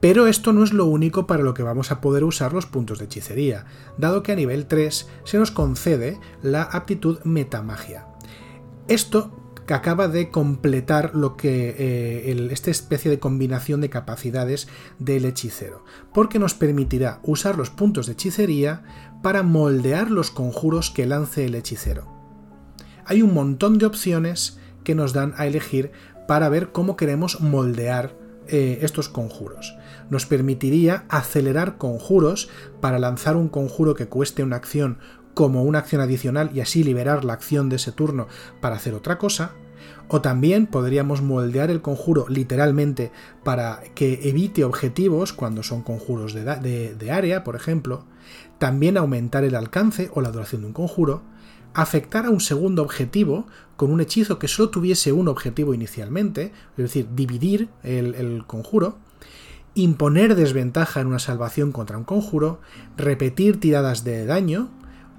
Pero 0.01 0.27
esto 0.27 0.51
no 0.51 0.65
es 0.65 0.73
lo 0.73 0.85
único 0.85 1.27
para 1.27 1.43
lo 1.43 1.53
que 1.53 1.63
vamos 1.63 1.93
a 1.93 2.01
poder 2.01 2.25
usar 2.25 2.51
los 2.51 2.65
puntos 2.65 2.99
de 2.99 3.05
hechicería, 3.05 3.67
dado 3.97 4.21
que 4.21 4.33
a 4.33 4.35
nivel 4.35 4.65
3 4.65 5.07
se 5.23 5.37
nos 5.37 5.51
concede 5.51 6.19
la 6.41 6.63
aptitud 6.63 7.19
metamagia. 7.23 8.07
Esto 8.89 9.44
que 9.65 9.73
acaba 9.73 10.07
de 10.07 10.29
completar 10.29 11.15
lo 11.15 11.35
que 11.37 11.75
eh, 11.77 12.49
esta 12.51 12.71
especie 12.71 13.09
de 13.09 13.19
combinación 13.19 13.81
de 13.81 13.89
capacidades 13.89 14.67
del 14.99 15.25
hechicero, 15.25 15.83
porque 16.13 16.39
nos 16.39 16.53
permitirá 16.53 17.19
usar 17.23 17.57
los 17.57 17.69
puntos 17.69 18.05
de 18.05 18.13
hechicería 18.13 18.83
para 19.21 19.43
moldear 19.43 20.11
los 20.11 20.31
conjuros 20.31 20.91
que 20.91 21.05
lance 21.05 21.45
el 21.45 21.55
hechicero. 21.55 22.13
Hay 23.05 23.21
un 23.21 23.33
montón 23.33 23.77
de 23.77 23.85
opciones 23.85 24.59
que 24.83 24.95
nos 24.95 25.13
dan 25.13 25.33
a 25.37 25.47
elegir 25.47 25.91
para 26.27 26.49
ver 26.49 26.71
cómo 26.71 26.95
queremos 26.95 27.41
moldear 27.41 28.15
eh, 28.47 28.79
estos 28.81 29.09
conjuros. 29.09 29.75
Nos 30.11 30.27
permitiría 30.27 31.05
acelerar 31.09 31.77
conjuros 31.77 32.49
para 32.81 32.99
lanzar 32.99 33.35
un 33.35 33.49
conjuro 33.49 33.95
que 33.95 34.07
cueste 34.07 34.43
una 34.43 34.57
acción 34.57 34.99
como 35.35 35.61
una 35.61 35.79
acción 35.79 36.01
adicional 36.01 36.49
y 36.55 36.61
así 36.61 36.83
liberar 36.83 37.23
la 37.23 37.33
acción 37.33 37.69
de 37.69 37.75
ese 37.75 37.91
turno 37.91 38.27
para 38.61 38.77
hacer 38.77 38.95
otra 38.95 39.19
cosa. 39.19 39.51
O 40.07 40.21
también 40.21 40.65
podríamos 40.65 41.21
moldear 41.21 41.69
el 41.69 41.81
conjuro 41.81 42.25
literalmente 42.27 43.11
para 43.43 43.81
que 43.93 44.27
evite 44.27 44.63
objetivos 44.63 45.33
cuando 45.33 45.61
son 45.61 45.83
conjuros 45.83 46.33
de, 46.33 47.11
área, 47.11 47.43
por 47.43 47.55
ejemplo. 47.55 48.05
También 48.57 48.97
aumentar 48.97 49.43
el 49.43 49.55
alcance 49.55 50.09
o 50.13 50.21
la 50.21 50.31
duración 50.31 50.61
de 50.61 50.67
un 50.67 50.73
conjuro 50.73 51.21
afectar 51.75 52.25
a 52.25 52.29
un 52.29 52.39
segundo 52.39 52.81
objetivo 52.81 53.45
con 53.75 53.91
un 53.91 53.99
hechizo 53.99 54.39
que 54.39 54.47
solo 54.47 54.69
tuviese 54.69 55.11
un 55.11 55.27
objetivo 55.27 55.73
inicialmente, 55.73 56.53
es 56.77 56.77
decir, 56.77 57.09
dividir 57.13 57.67
el, 57.83 58.45
conjuro, 58.47 58.97
imponer 59.75 60.35
desventaja 60.35 61.01
en 61.01 61.07
una 61.07 61.19
salvación 61.19 61.73
contra 61.73 61.97
un 61.97 62.05
conjuro, 62.05 62.61
repetir 62.95 63.59
tiradas 63.59 64.05
de 64.05 64.25
daño, 64.25 64.69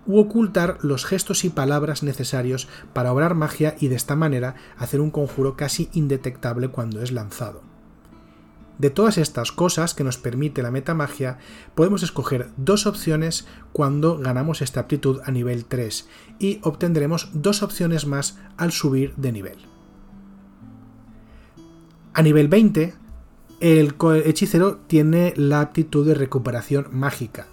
u 0.07 0.19
ocultar 0.19 0.79
los 0.83 1.05
gestos 1.05 1.45
y 1.45 1.51
palabras 1.51 2.03
necesarios 2.03 2.69
para 2.93 3.13
obrar 3.13 3.35
magia 3.35 3.75
y 3.79 3.89
de 3.89 3.97
esta 3.97 4.17
manera 4.17 4.55
hacer 4.79 5.01
un 5.01 5.11
conjuro 5.11 5.57
casi 5.57 5.89
indetectable 5.93 6.69
cuando 6.69 7.03
es 7.03 7.13
lanzado. 7.13 7.63
De 8.79 8.91
todas 8.91 9.17
estas 9.17 9.53
cosas 9.53 9.95
que 9.95 10.05
nos 10.05 10.19
permite 10.19 10.63
la 10.63 10.71
metamagia, 10.71 11.39
podemos 11.75 12.03
escoger 12.03 12.51
dos 12.59 12.87
opciones 12.87 13.47
cuando 13.73 14.19
ganamos 14.19 14.61
esta 14.61 14.81
aptitud 14.81 15.21
a 15.25 15.31
nivel 15.31 15.65
3 15.65 16.09
y 16.39 16.61
obtendremos 16.63 17.31
dos 17.33 17.63
opciones 17.63 18.07
más 18.07 18.39
al 18.59 18.73
subir 18.73 19.15
de 19.17 19.33
nivel. 19.33 19.59
A 22.13 22.23
nivel 22.23 22.49
20, 22.49 22.95
el 23.61 23.95
hechicero 24.25 24.77
tiene 24.87 25.33
la 25.37 25.63
aptitud 25.63 26.07
de 26.07 26.15
recuperación 26.15 26.89
mágica. 26.93 27.47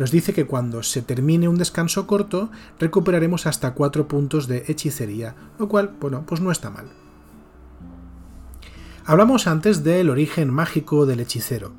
Nos 0.00 0.10
dice 0.10 0.32
que 0.32 0.46
cuando 0.46 0.82
se 0.82 1.02
termine 1.02 1.46
un 1.46 1.58
descanso 1.58 2.06
corto, 2.06 2.50
recuperaremos 2.78 3.46
hasta 3.46 3.74
4 3.74 4.08
puntos 4.08 4.48
de 4.48 4.64
hechicería, 4.66 5.34
lo 5.58 5.68
cual, 5.68 5.94
bueno, 6.00 6.24
pues 6.26 6.40
no 6.40 6.50
está 6.50 6.70
mal. 6.70 6.86
Hablamos 9.04 9.46
antes 9.46 9.84
del 9.84 10.08
origen 10.08 10.48
mágico 10.48 11.04
del 11.04 11.20
hechicero. 11.20 11.72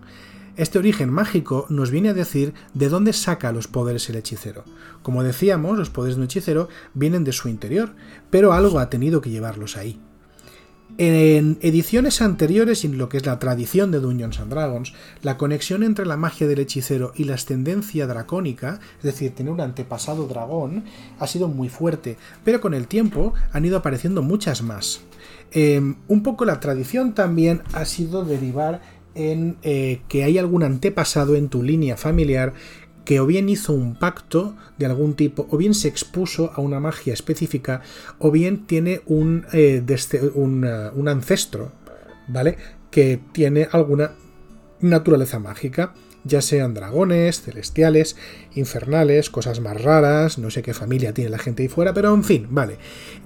Este 0.56 0.78
origen 0.78 1.10
mágico 1.10 1.66
nos 1.70 1.90
viene 1.90 2.10
a 2.10 2.13
decir 2.13 2.54
de 2.75 2.90
dónde 2.90 3.13
saca 3.13 3.51
los 3.51 3.68
poderes 3.68 4.08
el 4.12 4.18
hechicero. 4.18 4.66
Como 5.01 5.24
decíamos, 5.24 5.80
los 5.80 5.90
poderes 5.90 6.16
de 6.16 6.22
un 6.22 6.25
hechicero 6.25 6.70
vienen 6.94 7.24
de 7.24 7.32
su 7.32 7.50
interior, 7.50 7.96
pero 8.30 8.54
algo 8.54 8.78
ha 8.78 8.92
tenido 8.92 9.22
que 9.22 9.32
llevarlos 9.32 9.78
ahí. 9.78 10.00
En 10.98 11.57
ediciones 11.62 12.21
anteriores 12.21 12.83
en 12.86 12.98
lo 12.98 13.10
que 13.10 13.17
es 13.17 13.25
la 13.25 13.39
tradición 13.39 13.91
de 13.91 14.00
Dungeons 14.00 14.39
and 14.39 14.51
Dragons, 14.51 14.93
la 15.24 15.38
conexión 15.38 15.83
entre 15.83 16.05
la 16.05 16.17
magia 16.17 16.48
del 16.48 16.60
hechicero 16.60 17.13
y 17.15 17.24
la 17.24 17.36
ascendencia 17.36 18.05
dracónica, 18.07 18.79
es 18.98 19.03
decir, 19.03 19.33
tener 19.33 19.51
un 19.51 19.62
antepasado 19.62 20.27
dragón, 20.27 20.83
ha 21.19 21.27
sido 21.27 21.48
muy 21.48 21.69
fuerte, 21.69 22.17
pero 22.43 22.62
con 22.62 22.74
el 22.74 22.88
tiempo 22.88 23.33
han 23.51 23.65
ido 23.65 23.77
apareciendo 23.77 24.21
muchas 24.21 24.62
más. 24.62 25.01
Em, 25.51 25.95
un 26.07 26.24
poco 26.24 26.45
la 26.45 26.60
tradición 26.60 27.13
también 27.13 27.62
ha 27.74 27.86
sido 27.86 28.24
derivar 28.24 28.81
en 29.15 29.57
eh, 29.63 30.01
que 30.07 30.24
hay 30.24 30.38
algún 30.38 30.63
antepasado 30.63 31.36
en 31.36 31.50
tu 31.50 31.63
línea 31.63 31.98
familiar 31.98 32.53
que 33.05 33.20
o 33.20 33.25
bien 33.25 33.50
hizo 33.50 33.74
un 33.74 33.96
pacto 33.96 34.55
de 34.77 34.86
algún 34.86 35.15
tipo, 35.15 35.48
o 35.50 35.58
bien 35.58 35.74
se 35.74 35.88
expuso 35.88 36.51
a 36.55 36.62
una 36.62 36.79
magia 36.79 37.13
específica, 37.13 37.81
o 38.20 38.31
bien 38.31 38.65
tiene 38.67 39.01
un, 39.05 39.46
eh, 39.53 39.84
un 40.34 41.08
ancestro, 41.08 41.72
¿vale? 42.27 42.58
Que 42.89 43.20
tiene 43.31 43.67
alguna 43.72 44.12
naturaleza 44.81 45.39
mágica 45.39 45.93
ya 46.24 46.42
sean 46.42 46.74
dragones, 46.74 47.42
celestiales, 47.42 48.16
infernales, 48.54 49.30
cosas 49.30 49.60
más 49.60 49.82
raras, 49.82 50.38
no 50.38 50.50
sé 50.50 50.62
qué 50.62 50.74
familia 50.74 51.13
tiene 51.13 51.30
la 51.30 51.38
gente 51.38 51.63
ahí 51.63 51.70
fuera, 51.70 51.94
pero 51.94 52.13
en 52.13 52.24
fin, 52.24 52.48
vale. 52.50 52.78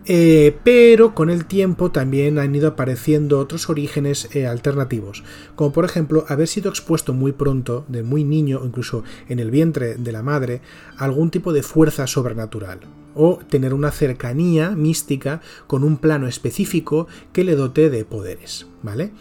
Eh, 0.06 0.56
pero 0.64 1.16
con 1.16 1.30
el 1.30 1.46
tiempo 1.46 1.92
también 1.92 2.40
han 2.40 2.56
ido 2.56 2.70
apareciendo 2.70 3.40
otros 3.40 3.70
orígenes 3.70 4.30
eh, 4.34 4.48
alternativos, 4.48 5.24
como 5.56 5.72
por 5.72 5.86
ejemplo 5.86 6.26
haber 6.28 6.48
sido 6.48 6.70
expuesto 6.70 7.14
muy 7.14 7.32
pronto, 7.32 7.86
de 7.88 8.04
muy 8.04 8.24
niño, 8.24 8.60
o 8.62 8.66
incluso 8.66 9.04
en 9.28 9.40
el 9.40 9.52
vientre 9.52 9.96
de 9.96 10.12
la 10.12 10.24
madre, 10.24 10.62
a 10.98 11.06
algún 11.06 11.32
tipo 11.32 11.54
de 11.54 11.64
fuerza 11.64 12.08
sobrenatural 12.08 12.80
o 13.16 13.40
tener 13.50 13.74
una 13.74 13.92
cercanía 13.92 14.72
mística 14.72 15.42
con 15.68 15.84
un 15.84 15.98
plano 15.98 16.28
específico 16.28 17.08
que 17.32 17.46
le 17.46 17.56
dote 17.56 17.90
de 17.90 18.04
poderes, 18.04 18.68
¿vale? 18.84 19.12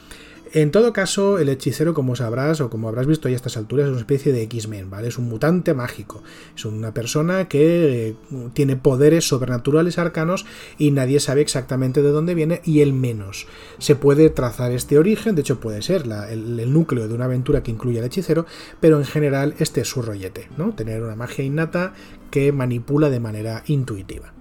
En 0.55 0.71
todo 0.71 0.93
caso, 0.93 1.41
el 1.41 1.49
hechicero, 1.49 1.95
como 1.95 2.15
sabrás 2.15 2.61
o 2.61 2.71
como 2.71 2.89
habrás 2.89 3.09
visto 3.09 3.29
ya 3.29 3.35
a 3.35 3.37
estas 3.37 3.57
alturas, 3.57 3.87
es 3.87 3.91
una 3.91 3.99
especie 3.99 4.33
de 4.33 4.43
X-Men, 4.43 4.89
¿vale? 4.89 5.09
Es 5.09 5.19
un 5.19 5.29
mutante 5.29 5.75
mágico. 5.75 6.23
Es 6.57 6.65
una 6.65 6.95
persona 6.95 7.49
que 7.49 8.11
eh, 8.11 8.17
tiene 8.53 8.77
poderes 8.77 9.27
sobrenaturales 9.27 9.99
arcanos 9.99 10.47
y 10.79 10.93
nadie 10.93 11.19
sabe 11.19 11.41
exactamente 11.41 12.03
de 12.03 12.11
dónde 12.11 12.37
viene 12.37 12.61
y 12.65 12.83
él 12.83 12.93
menos. 12.93 13.49
Se 13.79 13.97
puede 13.97 14.31
trazar 14.31 14.71
este 14.71 14.97
origen, 14.97 15.35
de 15.35 15.41
hecho 15.41 15.59
puede 15.59 15.83
ser 15.83 16.05
el, 16.31 16.61
el, 16.61 16.73
núcleo 16.73 17.09
de 17.09 17.15
una 17.15 17.25
aventura 17.25 17.65
que 17.65 17.73
incluye 17.73 17.99
al 17.99 18.05
hechicero, 18.05 18.47
pero 18.79 18.99
en 18.99 19.07
general 19.07 19.57
este 19.59 19.81
es 19.81 19.89
su 19.89 20.03
rollete, 20.03 20.49
¿no? 20.57 20.73
Tener 20.77 21.03
una 21.03 21.17
magia 21.17 21.45
innata 21.45 21.95
que 22.31 22.53
manipula 22.53 23.11
de 23.11 23.19
manera 23.19 23.65
intuitiva. 23.67 24.34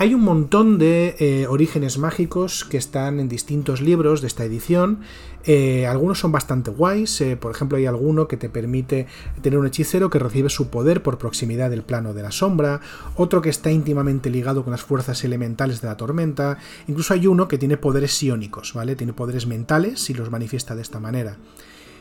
Hay 0.00 0.14
un 0.14 0.22
montón 0.22 0.78
de 0.78 1.14
eh, 1.18 1.46
orígenes 1.46 1.98
mágicos 1.98 2.64
que 2.64 2.78
están 2.78 3.20
en 3.20 3.28
distintos 3.28 3.82
libros 3.82 4.22
de 4.22 4.28
esta 4.28 4.46
edición. 4.46 5.00
Eh, 5.44 5.86
algunos 5.86 6.18
son 6.18 6.32
bastante 6.32 6.70
guays. 6.70 7.20
Eh, 7.20 7.36
por 7.36 7.52
ejemplo, 7.52 7.76
hay 7.76 7.84
alguno 7.84 8.26
que 8.26 8.38
te 8.38 8.48
permite 8.48 9.06
tener 9.42 9.58
un 9.58 9.66
hechicero 9.66 10.08
que 10.08 10.18
recibe 10.18 10.48
su 10.48 10.70
poder 10.70 11.02
por 11.02 11.18
proximidad 11.18 11.68
del 11.68 11.82
plano 11.82 12.14
de 12.14 12.22
la 12.22 12.30
sombra. 12.30 12.80
Otro 13.14 13.42
que 13.42 13.50
está 13.50 13.70
íntimamente 13.70 14.30
ligado 14.30 14.64
con 14.64 14.70
las 14.70 14.80
fuerzas 14.80 15.22
elementales 15.22 15.82
de 15.82 15.88
la 15.88 15.98
tormenta. 15.98 16.56
Incluso 16.88 17.12
hay 17.12 17.26
uno 17.26 17.46
que 17.46 17.58
tiene 17.58 17.76
poderes 17.76 18.14
psiónicos, 18.14 18.72
¿vale? 18.72 18.96
Tiene 18.96 19.12
poderes 19.12 19.46
mentales 19.46 20.08
y 20.08 20.14
los 20.14 20.30
manifiesta 20.30 20.74
de 20.74 20.80
esta 20.80 20.98
manera. 20.98 21.36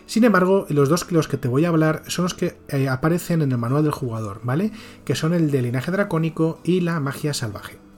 Sin 0.05 0.23
embargo, 0.23 0.67
los 0.69 0.87
dos 0.87 1.03
que 1.03 1.15
los 1.15 1.27
que 1.27 1.35
te 1.35 1.49
voy 1.49 1.65
a 1.65 1.67
hablar 1.67 2.03
son 2.07 2.23
los 2.23 2.33
que 2.33 2.55
aparecen 2.89 3.41
en 3.41 3.51
el 3.51 3.57
manual 3.57 3.83
del 3.83 3.91
jugador, 3.91 4.39
¿vale? 4.45 4.71
Que 5.03 5.15
son 5.15 5.33
el 5.33 5.51
de 5.51 5.63
linaje 5.63 5.91
dracónico 5.91 6.61
y 6.63 6.79
la 6.79 7.01
magia 7.01 7.33
salvaje. 7.33 7.88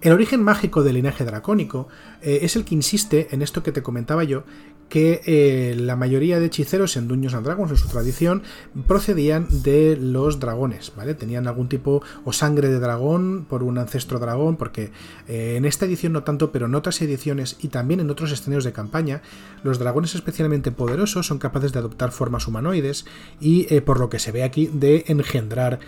El 0.00 0.12
origen 0.12 0.42
mágico 0.42 0.82
del 0.82 0.94
linaje 0.94 1.24
dracónico 1.24 1.88
eh, 2.22 2.40
es 2.42 2.56
el 2.56 2.64
que 2.64 2.74
insiste 2.74 3.28
en 3.32 3.42
esto 3.42 3.62
que 3.62 3.72
te 3.72 3.82
comentaba 3.82 4.24
yo, 4.24 4.44
que 4.90 5.22
eh, 5.24 5.74
la 5.76 5.96
mayoría 5.96 6.40
de 6.40 6.46
hechiceros 6.46 6.96
en 6.96 7.08
Dungeons 7.08 7.34
and 7.34 7.46
Dragons, 7.46 7.70
en 7.70 7.76
su 7.78 7.88
tradición, 7.88 8.42
procedían 8.86 9.46
de 9.62 9.96
los 9.96 10.40
dragones, 10.40 10.92
¿vale? 10.96 11.14
Tenían 11.14 11.46
algún 11.46 11.68
tipo 11.68 12.02
o 12.24 12.32
sangre 12.32 12.68
de 12.68 12.80
dragón 12.80 13.46
por 13.48 13.62
un 13.62 13.78
ancestro 13.78 14.18
dragón, 14.18 14.56
porque 14.56 14.90
eh, 15.28 15.54
en 15.56 15.64
esta 15.64 15.86
edición 15.86 16.12
no 16.12 16.24
tanto, 16.24 16.50
pero 16.50 16.66
en 16.66 16.74
otras 16.74 17.00
ediciones 17.00 17.56
y 17.60 17.68
también 17.68 18.00
en 18.00 18.10
otros 18.10 18.32
escenarios 18.32 18.64
de 18.64 18.72
campaña, 18.72 19.22
los 19.62 19.78
dragones 19.78 20.16
especialmente 20.16 20.72
poderosos 20.72 21.24
son 21.24 21.38
capaces 21.38 21.72
de 21.72 21.78
adoptar 21.78 22.10
formas 22.10 22.48
humanoides 22.48 23.06
y, 23.40 23.72
eh, 23.72 23.80
por 23.82 24.00
lo 24.00 24.10
que 24.10 24.18
se 24.18 24.32
ve 24.32 24.42
aquí, 24.42 24.68
de 24.72 25.04
engendrar, 25.06 25.78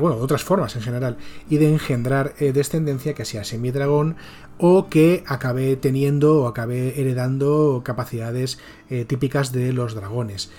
bueno, 0.00 0.16
otras 0.16 0.42
formas 0.42 0.74
en 0.74 0.82
general, 0.82 1.16
y 1.48 1.58
de 1.58 1.68
engendrar 1.72 2.34
descendencia 2.36 3.14
que 3.14 3.24
sea 3.24 3.44
semidragón 3.44 4.16
o 4.60 4.88
que 4.88 5.24
acabe 5.26 5.76
teniendo 5.76 6.42
o 6.42 6.46
acabe 6.46 7.00
heredando 7.00 7.82
capacidades 7.84 8.58
eh, 8.90 9.04
típicas 9.04 9.52
de 9.52 9.72
los 9.72 9.94
dragones. 9.94 10.50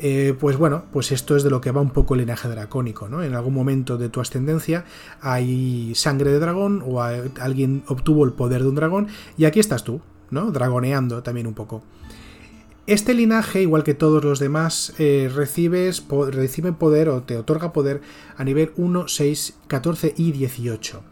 Eh, 0.00 0.36
pues 0.38 0.56
bueno, 0.56 0.84
pues 0.92 1.10
esto 1.10 1.36
es 1.36 1.42
de 1.42 1.50
lo 1.50 1.60
que 1.60 1.72
va 1.72 1.80
un 1.80 1.90
poco 1.90 2.14
el 2.14 2.20
linaje 2.20 2.48
dracónico, 2.48 3.08
¿no? 3.08 3.22
En 3.24 3.34
algún 3.34 3.52
momento 3.52 3.98
de 3.98 4.08
tu 4.08 4.20
ascendencia 4.20 4.84
hay 5.20 5.92
sangre 5.96 6.30
de 6.30 6.38
dragón 6.38 6.84
o 6.86 7.02
alguien 7.02 7.82
obtuvo 7.88 8.24
el 8.24 8.32
poder 8.32 8.62
de 8.62 8.68
un 8.68 8.76
dragón 8.76 9.08
y 9.36 9.44
aquí 9.44 9.58
estás 9.58 9.82
tú, 9.82 10.00
¿no? 10.30 10.52
Dragoneando 10.52 11.24
también 11.24 11.48
un 11.48 11.54
poco. 11.54 11.82
Este 12.86 13.12
linaje, 13.12 13.60
igual 13.60 13.82
que 13.82 13.92
todos 13.92 14.24
los 14.24 14.38
demás, 14.38 14.94
eh, 14.98 15.28
poder 16.78 17.08
o 17.10 17.22
te 17.22 17.36
otorga 17.36 17.72
poder 17.72 18.00
a 18.36 18.44
nivel 18.44 18.72
1, 18.76 19.08
6, 19.08 19.58
14 19.66 20.14
y 20.16 20.32
18. 20.32 21.02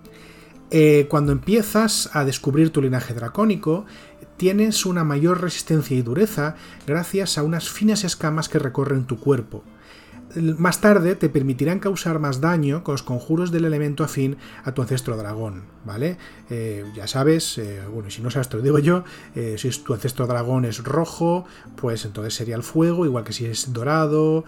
Eh, 0.71 1.07
cuando 1.09 1.33
empiezas 1.33 2.11
a 2.13 2.25
descubrir 2.25 2.71
tu 2.71 2.83
linaje 2.83 3.15
dracónico, 3.15 3.87
tienes 4.37 4.85
una 4.85 5.05
mayor 5.05 5.41
resistencia 5.41 5.97
y 5.97 6.03
dureza 6.03 6.57
gracias 6.87 7.39
a 7.39 7.45
unas 7.45 7.71
finas 7.71 8.05
escamas 8.05 8.49
que 8.49 8.59
recorren 8.59 9.07
tu 9.07 9.19
cuerpo. 9.19 9.63
más 10.59 10.81
tarde 10.81 11.15
te 11.15 11.31
permitirán 11.31 11.79
causar 11.79 12.19
más 12.19 12.41
daño 12.41 12.83
con 12.83 12.95
los 12.95 13.05
conjuros 13.05 13.53
del 13.53 13.65
elemento 13.65 14.03
afín 14.05 14.37
a 14.65 14.73
tu 14.73 14.83
ancestro 14.83 15.17
dragón, 15.17 15.63
¿vale? 15.85 16.19
Eh, 16.51 16.85
ya 16.95 17.07
sabes, 17.07 17.57
eh, 17.59 17.81
bueno, 17.91 18.11
si 18.11 18.21
no 18.21 18.31
sabes 18.31 18.49
te 18.49 18.57
lo 18.57 18.63
digo 18.63 18.81
yo, 18.81 19.05
si 19.57 19.71
tu 19.83 19.95
ancestro 19.95 20.27
dragón 20.27 20.65
es 20.65 20.83
rojo, 20.83 21.47
pues 21.77 22.05
entonces 22.05 22.35
sería 22.35 22.57
el 22.57 22.65
fuego, 22.65 23.07
igual 23.07 23.25
que 23.25 23.33
si 23.33 23.47
es 23.47 23.73
dorado, 23.73 24.45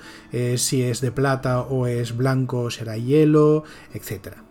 si 0.56 0.82
es 0.82 1.00
de 1.00 1.12
plata 1.12 1.60
o 1.60 1.86
es 1.86 2.16
blanco 2.16 2.70
será 2.70 2.98
hielo, 2.98 3.62
etc. 3.94 4.47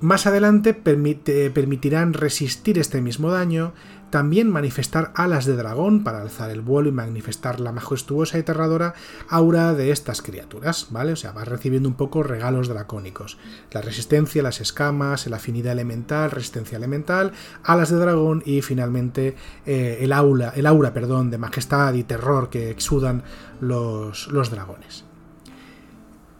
Más 0.00 0.26
adelante 0.26 0.72
permitirán 0.72 2.14
resistir 2.14 2.78
este 2.78 3.02
mismo 3.02 3.30
daño 3.30 3.74
también 4.10 4.50
manifestar 4.50 5.12
alas 5.14 5.44
de 5.46 5.56
dragón 5.56 6.04
para 6.04 6.20
alzar 6.20 6.50
el 6.50 6.60
vuelo 6.60 6.88
y 6.88 6.92
manifestar 6.92 7.60
la 7.60 7.70
majestuosa 7.70 8.36
y 8.36 8.40
aterradora 8.40 8.94
aura 9.28 9.72
de 9.74 9.90
estas 9.90 10.20
criaturas, 10.20 10.88
¿vale? 10.90 11.12
O 11.12 11.16
sea, 11.16 11.32
vas 11.32 11.46
recibiendo 11.46 11.88
un 11.88 11.94
poco 11.94 12.22
regalos 12.22 12.68
dracónicos. 12.68 13.38
La 13.70 13.80
resistencia, 13.80 14.42
las 14.42 14.60
escamas, 14.60 15.26
la 15.26 15.36
afinidad 15.36 15.72
elemental, 15.72 16.30
resistencia 16.30 16.76
elemental, 16.76 17.32
alas 17.62 17.90
de 17.90 17.96
dragón 17.96 18.42
y 18.44 18.62
finalmente 18.62 19.36
eh, 19.64 19.98
el, 20.00 20.12
aula, 20.12 20.52
el 20.56 20.66
aura 20.66 20.92
perdón, 20.92 21.30
de 21.30 21.38
majestad 21.38 21.94
y 21.94 22.04
terror 22.04 22.50
que 22.50 22.70
exudan 22.70 23.22
los, 23.60 24.28
los 24.28 24.50
dragones. 24.50 25.09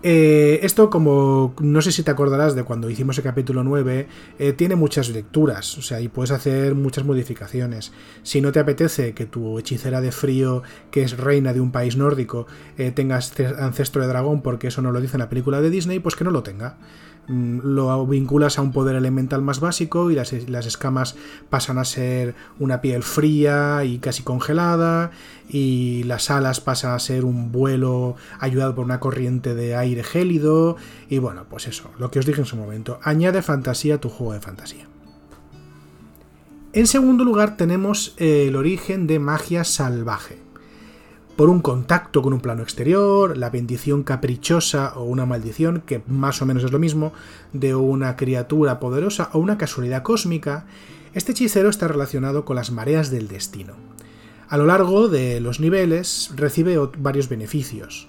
Eh, 0.02 0.61
esto, 0.62 0.88
como 0.88 1.54
no 1.61 1.83
sé 1.83 1.92
si 1.92 2.02
te 2.02 2.11
acordarás 2.11 2.54
de 2.54 2.62
cuando 2.62 2.88
hicimos 2.88 3.19
el 3.19 3.25
capítulo 3.25 3.62
9, 3.64 4.09
eh, 4.38 4.52
tiene 4.54 4.75
muchas 4.75 5.11
lecturas, 5.11 5.76
o 5.76 5.83
sea, 5.83 6.00
y 6.00 6.09
puedes 6.09 6.30
hacer 6.30 6.75
muchas 6.75 7.04
modificaciones. 7.04 7.92
Si 8.23 8.40
no 8.40 8.50
te 8.50 8.61
apetece 8.61 9.12
que 9.12 9.26
tu 9.26 9.59
hechicera 9.59 10.00
de 10.00 10.11
frío, 10.11 10.62
que 10.90 11.02
es 11.02 11.19
reina 11.19 11.52
de 11.52 11.61
un 11.61 11.71
país 11.71 11.97
nórdico, 11.97 12.47
eh, 12.78 12.92
tenga 12.92 13.16
ancestro 13.59 14.00
de 14.00 14.09
dragón, 14.09 14.40
porque 14.40 14.69
eso 14.69 14.80
no 14.80 14.90
lo 14.90 15.02
dice 15.02 15.16
en 15.16 15.21
la 15.21 15.28
película 15.28 15.61
de 15.61 15.69
Disney, 15.69 15.99
pues 15.99 16.16
que 16.16 16.25
no 16.25 16.30
lo 16.30 16.42
tenga. 16.42 16.78
Mm, 17.30 17.60
lo 17.62 18.04
vinculas 18.08 18.58
a 18.58 18.62
un 18.62 18.72
poder 18.72 18.96
elemental 18.96 19.40
más 19.40 19.60
básico 19.60 20.10
y 20.10 20.16
las, 20.16 20.32
escamas 20.32 21.14
pasan 21.49 21.78
a 21.78 21.84
ser 21.84 22.34
una 22.58 22.80
piel 22.80 23.04
fría 23.04 23.84
y 23.84 23.99
casi 23.99 24.25
congelada 24.25 25.12
y 25.49 26.02
las 26.04 26.28
alas 26.32 26.60
pasan 26.60 26.92
a 26.92 26.99
ser 26.99 27.25
un 27.25 27.52
vuelo 27.52 28.16
ayudado 28.40 28.75
por 28.75 28.84
una 28.84 28.99
corriente 28.99 29.54
de 29.54 29.76
aire 29.76 30.02
gélido 30.02 30.76
y 31.08 31.18
bueno, 31.18 31.44
pues 31.49 31.68
eso, 31.68 31.92
lo 32.00 32.10
que 32.10 32.18
os 32.18 32.26
dije 32.26 32.40
en 32.40 32.46
su 32.46 32.56
momento, 32.56 32.99
añade 33.04 33.42
fantasía 33.42 33.94
a 33.94 34.00
tu 34.00 34.08
juego 34.08 34.32
de 34.32 34.40
fantasía. 34.40 34.88
En 36.72 36.88
segundo 36.88 37.22
lugar 37.22 37.56
tenemos 37.56 38.14
el 38.16 38.56
origen 38.56 39.06
de 39.06 39.20
magia 39.20 39.62
salvaje 39.62 40.50
por 41.40 41.49
un 41.49 41.62
contacto 41.62 42.20
con 42.20 42.35
un 42.35 42.40
plano 42.40 42.62
exterior, 42.62 43.35
la 43.35 43.49
bendición 43.49 44.02
caprichosa 44.02 44.92
o 44.97 45.04
una 45.04 45.25
maldición, 45.25 45.82
que 45.87 46.02
más 46.06 46.42
o 46.42 46.44
menos 46.44 46.64
es 46.64 46.70
lo 46.70 46.78
mismo, 46.78 47.14
de 47.54 47.75
una 47.75 48.14
criatura 48.16 48.78
poderosa 48.78 49.30
o 49.32 49.38
una 49.38 49.56
casualidad 49.56 50.02
cósmica, 50.02 50.66
este 51.14 51.32
hechicero 51.32 51.70
está 51.70 51.88
relacionado 51.88 52.44
con 52.44 52.56
las 52.56 52.70
mareas 52.73 53.11
del 53.11 53.26
destino. 53.26 53.73
A 54.50 54.59
lo 54.59 54.66
largo 54.66 55.09
de 55.09 55.40
los 55.40 55.61
niveles 55.61 56.30
recibe 56.37 56.76
varios 56.99 57.30
beneficios. 57.30 58.09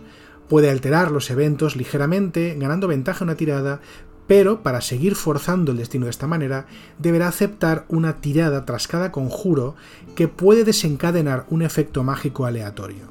Puede 0.49 0.69
alterar 0.69 1.09
los 1.09 1.31
eventos 1.31 1.77
ligeramente, 1.77 2.57
ganando 2.59 2.89
ventaja 2.89 3.23
en 3.23 3.29
una 3.29 3.37
tirada, 3.37 3.79
pero 4.27 4.61
para 4.61 4.81
seguir 4.81 5.15
forzando 5.15 5.71
el 5.71 5.77
destino 5.77 6.03
de 6.03 6.11
esta 6.11 6.27
manera, 6.27 6.65
deberá 6.99 7.29
aceptar 7.29 7.85
una 7.87 8.19
tirada 8.19 8.65
tras 8.65 8.89
cada 8.89 9.13
conjuro 9.13 9.77
que 10.17 10.27
puede 10.27 10.65
desencadenar 10.65 11.45
un 11.49 11.61
efecto 11.61 12.03
mágico 12.03 12.45
aleatorio. 12.45 13.10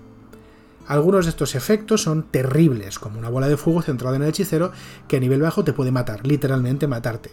Algunos 0.90 1.24
de 1.24 1.30
estos 1.30 1.54
efectos 1.54 2.02
son 2.02 2.24
terribles, 2.24 2.98
como 2.98 3.20
una 3.20 3.28
bola 3.28 3.48
de 3.48 3.56
fuego 3.56 3.80
centrada 3.80 4.16
en 4.16 4.22
el 4.22 4.30
hechicero 4.30 4.72
que 5.06 5.18
a 5.18 5.20
nivel 5.20 5.40
bajo 5.40 5.62
te 5.62 5.72
puede 5.72 5.92
matar, 5.92 6.26
literalmente 6.26 6.88
matarte. 6.88 7.30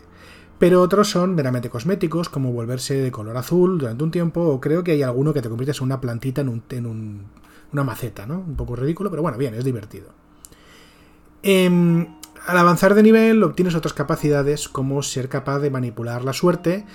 Pero 0.60 0.80
otros 0.80 1.10
son 1.10 1.34
meramente 1.34 1.68
cosméticos, 1.68 2.30
como 2.30 2.52
volverse 2.52 3.02
de 3.02 3.12
color 3.12 3.36
azul 3.36 3.80
durante 3.80 4.04
un 4.04 4.12
tiempo, 4.12 4.42
o 4.42 4.62
creo 4.62 4.84
que 4.84 4.92
hay 4.92 5.02
alguno 5.02 5.34
que 5.34 5.42
te 5.42 5.50
conviertes 5.50 5.80
en 5.80 5.86
una 5.86 6.00
plantita 6.00 6.42
en, 6.42 6.50
un, 6.50 7.26
una 7.74 7.84
maceta, 7.84 8.28
¿no? 8.28 8.42
Un 8.42 8.56
poco 8.56 8.76
ridículo, 8.76 9.10
pero 9.10 9.24
bueno, 9.24 9.40
bien, 9.40 9.56
es 9.56 9.66
divertido. 9.66 10.10
Em, 11.42 12.06
al 12.46 12.58
avanzar 12.60 12.94
de 12.94 13.02
nivel 13.02 13.42
obtienes 13.42 13.74
otras 13.74 13.94
capacidades 13.94 14.70
como 14.70 15.02
ser 15.02 15.30
capaz 15.30 15.58
de 15.58 15.72
manipular 15.72 16.24
la 16.24 16.34
suerte, 16.34 16.86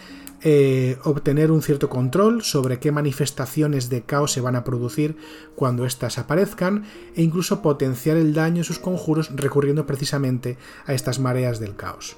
eh, 0.45 0.99
obtener 1.05 1.51
un 1.51 1.63
cierto 1.63 1.89
control 1.89 2.43
sobre 2.43 2.79
qué 2.79 2.91
manifestaciones 2.91 3.89
de 3.89 4.03
caos 4.03 4.33
se 4.33 4.41
van 4.41 4.57
a 4.57 4.65
producir 4.65 5.17
cuando 5.55 5.87
éstas 5.87 6.19
aparezcan 6.19 6.85
e 7.15 7.23
incluso 7.23 7.63
potenciar 7.63 8.17
el 8.17 8.35
daño 8.35 8.59
en 8.59 8.65
sus 8.65 8.79
conjuros 8.79 9.31
recurriendo 9.35 9.87
precisamente 9.87 10.59
a 10.87 10.95
estas 10.95 11.19
mareas 11.21 11.61
del 11.61 11.77
caos. 11.77 12.17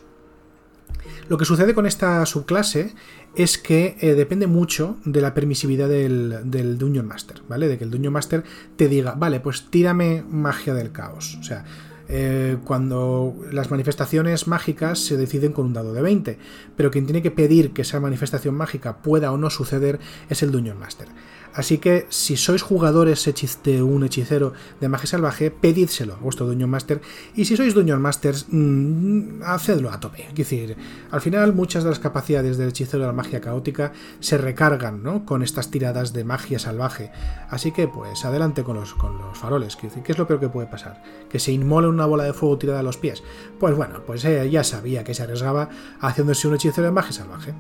Lo 1.29 1.39
que 1.39 1.45
sucede 1.45 1.75
con 1.75 1.87
esta 1.87 2.25
subclase 2.27 2.95
es 3.35 3.59
que 3.59 3.97
eh, 4.01 4.15
depende 4.15 4.47
mucho 4.47 4.97
de 5.05 5.21
la 5.21 5.35
permisividad 5.35 5.89
del, 5.89 6.41
del, 6.45 7.03
Master, 7.03 7.43
¿vale? 7.49 7.69
De 7.69 7.79
que 7.79 7.85
el 7.85 7.91
Dungeon 7.91 8.13
Master 8.13 8.45
te 8.77 8.89
diga, 8.89 9.13
vale, 9.13 9.41
pues 9.41 9.71
tírame 9.71 10.25
magia 10.29 10.75
del 10.75 10.93
caos. 10.93 11.37
O 11.41 11.43
sea, 11.43 11.65
eh, 12.09 12.59
cuando 12.65 13.35
las 13.51 13.71
manifestaciones 13.71 14.47
mágicas 14.47 14.99
se 14.99 15.17
deciden 15.17 15.53
con 15.53 15.67
un 15.67 15.73
dado 15.73 15.93
de 15.95 16.03
20, 16.03 16.39
pero 16.77 16.91
quien 16.91 17.07
tiene 17.07 17.23
que 17.23 17.31
pedir 17.31 17.73
que 17.73 17.83
esa 17.83 18.01
manifestación 18.01 18.55
mágica 18.55 18.99
pueda 18.99 19.33
o 19.33 19.39
no 19.39 19.51
suceder 19.51 19.99
es 20.29 20.43
el 20.43 20.51
Dungeon 20.51 20.79
Master. 20.79 21.09
Así 21.55 21.79
que 21.79 22.07
si 22.09 22.37
sois 22.37 22.63
jugadores 22.63 23.25
de 23.63 23.83
un 23.83 24.05
hechicero 24.05 24.53
de 24.81 24.89
magia 24.89 25.07
salvaje, 25.07 25.53
pedídselo 25.53 26.15
a 26.15 26.19
vuestro 26.19 26.47
Dungeon 26.47 26.69
Master. 26.69 27.01
Y 27.37 27.45
si 27.45 27.57
sois 27.57 27.75
Dungeon 27.75 28.03
Masters, 28.03 28.47
mm, 28.51 29.43
hacedlo 29.45 29.91
a 29.91 30.01
tope. 30.01 30.27
Es 30.27 30.35
decir, 30.35 30.77
al 31.11 31.21
final 31.21 31.55
muchas 31.55 31.85
de 31.85 31.91
las 31.91 32.01
capacidades 32.01 32.59
del 32.59 32.71
hechicero 32.71 33.03
de 33.03 33.07
la 33.07 33.13
magia 33.13 33.41
caótica 33.41 33.93
se 34.19 34.37
recargan 34.37 35.03
¿no? 35.03 35.25
con 35.25 35.43
estas 35.43 35.71
tiradas 35.71 36.13
de 36.13 36.25
magia 36.25 36.59
salvaje. 36.59 37.13
Así 37.51 37.71
que 37.71 37.87
pues 37.87 38.25
adelante 38.25 38.65
con 38.65 38.77
los, 38.77 38.95
con 38.95 39.17
los 39.19 39.39
faroles. 39.39 39.77
¿Qué 39.77 39.89
es 40.13 40.19
lo 40.19 40.27
peor 40.27 40.41
que 40.41 40.49
puede 40.49 40.67
pasar? 40.67 41.03
¿Que 41.29 41.39
se 41.39 41.53
inmole 41.53 41.87
una 41.87 42.07
bola 42.07 42.25
de 42.25 42.33
fuego 42.33 42.59
tirada 42.59 42.81
a 42.81 42.83
los 42.83 42.97
pies? 42.97 43.23
Pues 43.61 43.77
bueno, 43.77 44.03
pues 44.05 44.25
eh, 44.25 44.51
ya 44.51 44.65
sabía 44.65 45.05
que 45.05 45.15
se 45.15 45.23
arriesgaba 45.23 45.69
haciéndose 46.01 46.49
un 46.49 46.55
hechicero 46.55 46.87
de 46.87 46.93
magia 46.93 47.13
salvaje. 47.13 47.55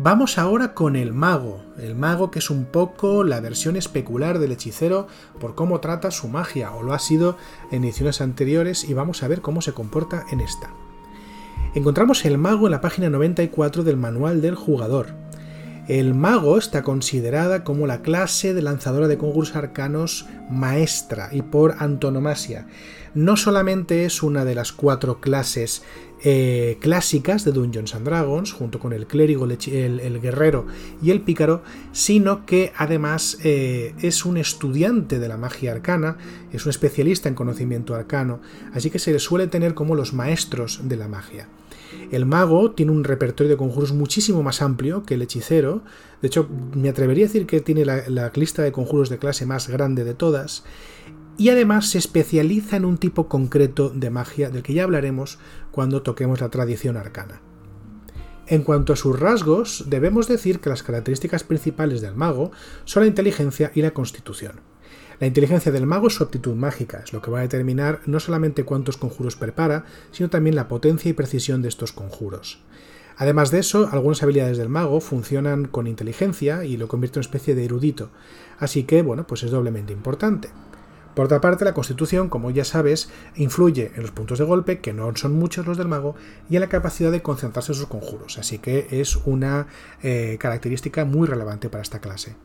Vamos 0.00 0.38
ahora 0.38 0.74
con 0.74 0.94
el 0.94 1.12
mago, 1.12 1.64
el 1.76 1.96
mago 1.96 2.30
que 2.30 2.38
es 2.38 2.50
un 2.50 2.66
poco 2.66 3.24
la 3.24 3.40
versión 3.40 3.74
especular 3.74 4.38
del 4.38 4.52
hechicero 4.52 5.08
por 5.40 5.56
cómo 5.56 5.80
trata 5.80 6.12
su 6.12 6.28
magia, 6.28 6.72
o 6.72 6.84
lo 6.84 6.94
ha 6.94 7.00
sido 7.00 7.36
en 7.72 7.82
ediciones 7.82 8.20
anteriores, 8.20 8.88
y 8.88 8.94
vamos 8.94 9.24
a 9.24 9.28
ver 9.28 9.40
cómo 9.40 9.60
se 9.60 9.72
comporta 9.72 10.24
en 10.30 10.38
esta. 10.38 10.70
Encontramos 11.74 12.24
el 12.24 12.38
mago 12.38 12.68
en 12.68 12.70
la 12.70 12.80
página 12.80 13.10
94 13.10 13.82
del 13.82 13.96
manual 13.96 14.40
del 14.40 14.54
jugador. 14.54 15.08
El 15.88 16.14
mago 16.14 16.58
está 16.58 16.84
considerada 16.84 17.64
como 17.64 17.88
la 17.88 18.00
clase 18.00 18.54
de 18.54 18.62
lanzadora 18.62 19.08
de 19.08 19.18
conjuros 19.18 19.56
arcanos 19.56 20.26
maestra 20.48 21.30
y 21.32 21.42
por 21.42 21.74
antonomasia. 21.80 22.68
No 23.14 23.36
solamente 23.36 24.04
es 24.04 24.22
una 24.22 24.44
de 24.44 24.54
las 24.54 24.70
cuatro 24.70 25.20
clases 25.20 25.82
eh, 26.24 26.78
clásicas 26.80 27.44
de 27.44 27.52
Dungeons 27.52 27.94
and 27.94 28.04
Dragons, 28.04 28.52
junto 28.52 28.78
con 28.78 28.92
el 28.92 29.06
clérigo, 29.06 29.44
el, 29.44 30.20
guerrero 30.20 30.66
y 31.00 31.10
el 31.10 31.20
pícaro, 31.20 31.62
sino 31.92 32.44
que 32.44 32.72
además 32.76 33.38
eh, 33.44 33.94
es 34.02 34.24
un 34.24 34.36
estudiante 34.36 35.18
de 35.18 35.28
la 35.28 35.36
magia 35.36 35.72
arcana, 35.72 36.16
es 36.52 36.66
un 36.66 36.70
especialista 36.70 37.28
en 37.28 37.34
conocimiento 37.34 37.94
arcano, 37.94 38.40
así 38.72 38.90
que 38.90 38.98
se 38.98 39.12
le 39.12 39.20
suele 39.20 39.46
tener 39.46 39.74
como 39.74 39.94
los 39.94 40.12
maestros 40.12 40.80
de 40.84 40.96
la 40.96 41.08
magia. 41.08 41.48
El 42.10 42.26
mago 42.26 42.72
tiene 42.72 42.92
un 42.92 43.04
repertorio 43.04 43.50
de 43.50 43.56
conjuros 43.56 43.92
muchísimo 43.92 44.42
más 44.42 44.60
amplio 44.60 45.04
que 45.04 45.14
el 45.14 45.22
hechicero. 45.22 45.82
De 46.20 46.28
hecho, 46.28 46.48
me 46.74 46.88
atrevería 46.90 47.24
a 47.24 47.28
decir 47.28 47.46
que 47.46 47.60
tiene 47.60 47.84
la 47.84 48.32
lista 48.34 48.62
de 48.62 48.72
conjuros 48.72 49.08
de 49.08 49.18
clase 49.18 49.46
más 49.46 49.68
grande 49.68 50.04
de 50.04 50.14
todas 50.14 50.64
y 51.38 51.48
además 51.50 51.88
se 51.88 51.98
especializa 51.98 52.76
en 52.76 52.84
un 52.84 52.98
tipo 52.98 53.28
concreto 53.28 53.90
de 53.90 54.10
magia 54.10 54.50
del 54.50 54.62
que 54.62 54.74
ya 54.74 54.82
hablaremos 54.82 55.38
cuando 55.70 56.02
toquemos 56.02 56.40
la 56.40 56.50
tradición 56.50 56.96
arcana. 56.96 57.40
En 58.48 58.62
cuanto 58.62 58.92
a 58.92 58.96
sus 58.96 59.18
rasgos, 59.18 59.84
debemos 59.88 60.26
decir 60.26 60.58
que 60.58 60.68
las 60.68 60.82
características 60.82 61.44
principales 61.44 62.00
del 62.00 62.16
mago 62.16 62.50
son 62.84 63.04
la 63.04 63.08
inteligencia 63.08 63.70
y 63.74 63.82
la 63.82 63.92
constitución. 63.92 64.60
La 65.20 65.26
inteligencia 65.26 65.70
del 65.70 65.86
mago 65.86 66.08
es 66.08 66.14
su 66.14 66.24
aptitud 66.24 66.54
mágica, 66.54 67.02
es 67.04 67.12
lo 67.12 67.22
que 67.22 67.30
va 67.30 67.38
a 67.38 67.42
determinar 67.42 68.00
no 68.06 68.20
solamente 68.20 68.64
cuántos 68.64 68.96
conjuros 68.96 69.36
prepara, 69.36 69.84
sino 70.10 70.30
también 70.30 70.56
la 70.56 70.66
potencia 70.66 71.08
y 71.08 71.14
precisión 71.14 71.62
de 71.62 71.68
estos 71.68 71.92
conjuros. 71.92 72.60
Además 73.16 73.50
de 73.50 73.58
eso, 73.58 73.88
algunas 73.92 74.22
habilidades 74.22 74.58
del 74.58 74.68
mago 74.68 75.00
funcionan 75.00 75.66
con 75.66 75.86
inteligencia 75.86 76.64
y 76.64 76.76
lo 76.76 76.88
convierte 76.88 77.18
en 77.18 77.20
una 77.20 77.26
especie 77.26 77.54
de 77.54 77.64
erudito, 77.64 78.10
así 78.58 78.84
que, 78.84 79.02
bueno, 79.02 79.26
pues 79.26 79.42
es 79.42 79.50
doblemente 79.50 79.92
importante. 79.92 80.50
Por 81.18 81.24
otra 81.24 81.40
parte, 81.40 81.64
la 81.64 81.74
constitución, 81.74 82.28
como 82.28 82.52
ya 82.52 82.64
sabes, 82.64 83.10
influye 83.34 83.90
en 83.96 84.02
los 84.02 84.12
puntos 84.12 84.38
de 84.38 84.44
golpe, 84.44 84.78
que 84.78 84.92
no 84.92 85.12
son 85.16 85.32
muchos 85.32 85.66
los 85.66 85.76
del 85.76 85.88
mago, 85.88 86.14
y 86.48 86.54
en 86.54 86.60
la 86.60 86.68
capacidad 86.68 87.10
de 87.10 87.22
concentrarse 87.22 87.72
en 87.72 87.78
sus 87.78 87.88
conjuros, 87.88 88.38
así 88.38 88.60
que 88.60 88.86
es 88.92 89.16
una 89.26 89.66
eh, 90.00 90.36
característica 90.38 91.04
muy 91.04 91.26
relevante 91.26 91.70
para 91.70 91.82
esta 91.82 91.98
clase. 91.98 92.36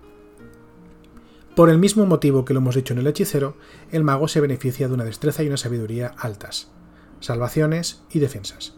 Por 1.55 1.69
el 1.69 1.77
mismo 1.77 2.07
motivo 2.07 2.45
que 2.45 2.55
lo 2.55 2.61
hemos 2.61 2.73
dicho 2.73 2.93
en 2.93 2.99
el 3.01 3.05
hechicero, 3.05 3.57
el 3.91 4.03
mago 4.03 4.27
se 4.27 4.41
beneficia 4.41 4.87
de 4.87 4.95
una 4.95 5.05
destreza 5.05 5.43
y 5.43 5.47
una 5.49 5.57
sabiduría 5.57 6.15
altas, 6.17 6.71
salvaciones 7.19 8.01
y 8.09 8.17
defensas. 8.17 8.73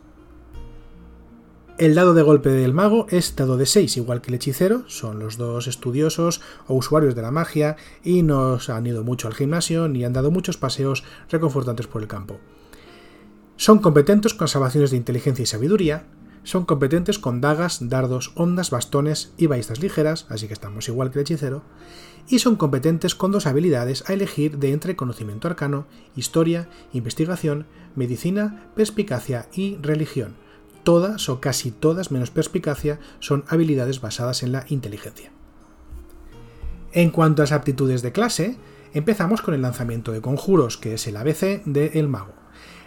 El 1.78 1.94
dado 1.94 2.14
de 2.14 2.22
golpe 2.22 2.52
del 2.52 2.74
mago 2.74 3.06
es 3.10 3.36
dado 3.36 3.58
de 3.58 3.66
6, 3.66 3.98
igual 3.98 4.22
que 4.22 4.32
el 4.32 4.36
hechicero, 4.36 4.86
son 4.88 5.20
los 5.20 5.36
dos 5.36 5.68
estudiosos 5.68 6.40
o 6.68 6.74
usuarios 6.74 7.16
de 7.16 7.22
la 7.22 7.32
magia 7.32 7.76
y 8.02 8.24
no 8.24 8.58
han 8.70 8.88
ido 8.88 9.04
mucho 9.04 9.28
al 9.28 9.34
gimnasio 9.34 9.90
ni 9.90 10.06
han 10.06 10.14
dado 10.14 10.32
muchos 10.32 10.56
paseos 10.56 11.04
reconfortantes 11.30 11.88
por 11.88 12.02
el 12.02 12.08
campo. 12.08 12.40
Son 13.58 13.80
competentes 13.80 14.34
con 14.34 14.48
salvaciones 14.48 14.92
de 14.92 14.98
inteligencia 14.98 15.44
y 15.44 15.48
sabiduría, 15.48 16.06
son 16.44 16.64
competentes 16.64 17.20
con 17.20 17.42
dagas, 17.42 17.90
dardos, 17.90 18.32
ondas, 18.36 18.70
bastones 18.70 19.34
y 19.36 19.48
ballestas 19.48 19.82
ligeras, 19.82 20.28
así 20.30 20.48
que 20.48 20.54
estamos 20.54 20.88
igual 20.88 21.12
que 21.12 21.20
el 21.20 21.24
hechicero, 21.24 21.62
y 22.30 22.40
son 22.40 22.56
competentes 22.56 23.16
con 23.16 23.34
dos 23.34 23.48
habilidades 23.48 24.10
a 24.10 24.14
elegir 24.14 24.60
de 24.60 24.72
entre 24.72 24.96
conocimiento 24.96 25.50
arcano, 25.50 25.88
historia, 26.16 26.70
investigación, 26.94 27.66
medicina, 27.96 28.70
perspicacia 28.76 29.50
y 29.54 29.76
religión 29.82 30.45
todas 30.86 31.28
o 31.28 31.42
casi 31.42 31.72
todas 31.72 32.12
menos 32.12 32.32
perspicacia 32.32 33.00
son 33.20 33.44
habilidades 33.50 34.00
basadas 34.00 34.44
en 34.44 34.54
la 34.54 34.66
inteligencia. 34.70 35.32
En 36.94 37.10
cuanto 37.10 37.42
a 37.42 37.44
las 37.44 37.52
aptitudes 37.52 38.02
de 38.02 38.14
clase, 38.14 38.56
empezamos 38.94 39.42
con 39.42 39.54
el 39.54 39.62
lanzamiento 39.62 40.14
de 40.14 40.22
conjuros, 40.22 40.78
que 40.78 40.94
es 40.94 41.08
el 41.08 41.18
ABC 41.18 41.66
del 41.66 42.08
mago. 42.08 42.34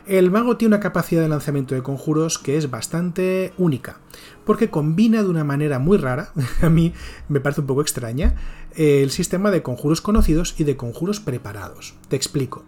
El 0.07 0.31
mago 0.31 0.57
tiene 0.57 0.75
una 0.75 0.83
capacidad 0.83 1.21
de 1.21 1.29
lanzamiento 1.29 1.75
de 1.75 1.83
conjuros 1.83 2.39
que 2.39 2.57
es 2.57 2.71
bastante 2.71 3.53
única, 3.59 3.99
porque 4.47 4.71
combina 4.71 5.23
de 5.23 5.29
una 5.29 5.45
manera 5.45 5.79
muy 5.79 5.99
rara, 5.99 6.33
a 6.63 6.71
mí 6.71 6.95
me 7.29 7.41
parece 7.41 7.61
un 7.61 7.67
poco 7.67 7.83
extraña, 7.83 8.35
el 8.75 9.11
sistema 9.11 9.51
de 9.51 9.63
conjuros 9.63 10.01
conocidos 10.01 10.55
y 10.57 10.65
de 10.65 10.79
conjuros 10.79 11.21
preparados. 11.21 11.95
Te 12.09 12.17
explico. 12.17 12.65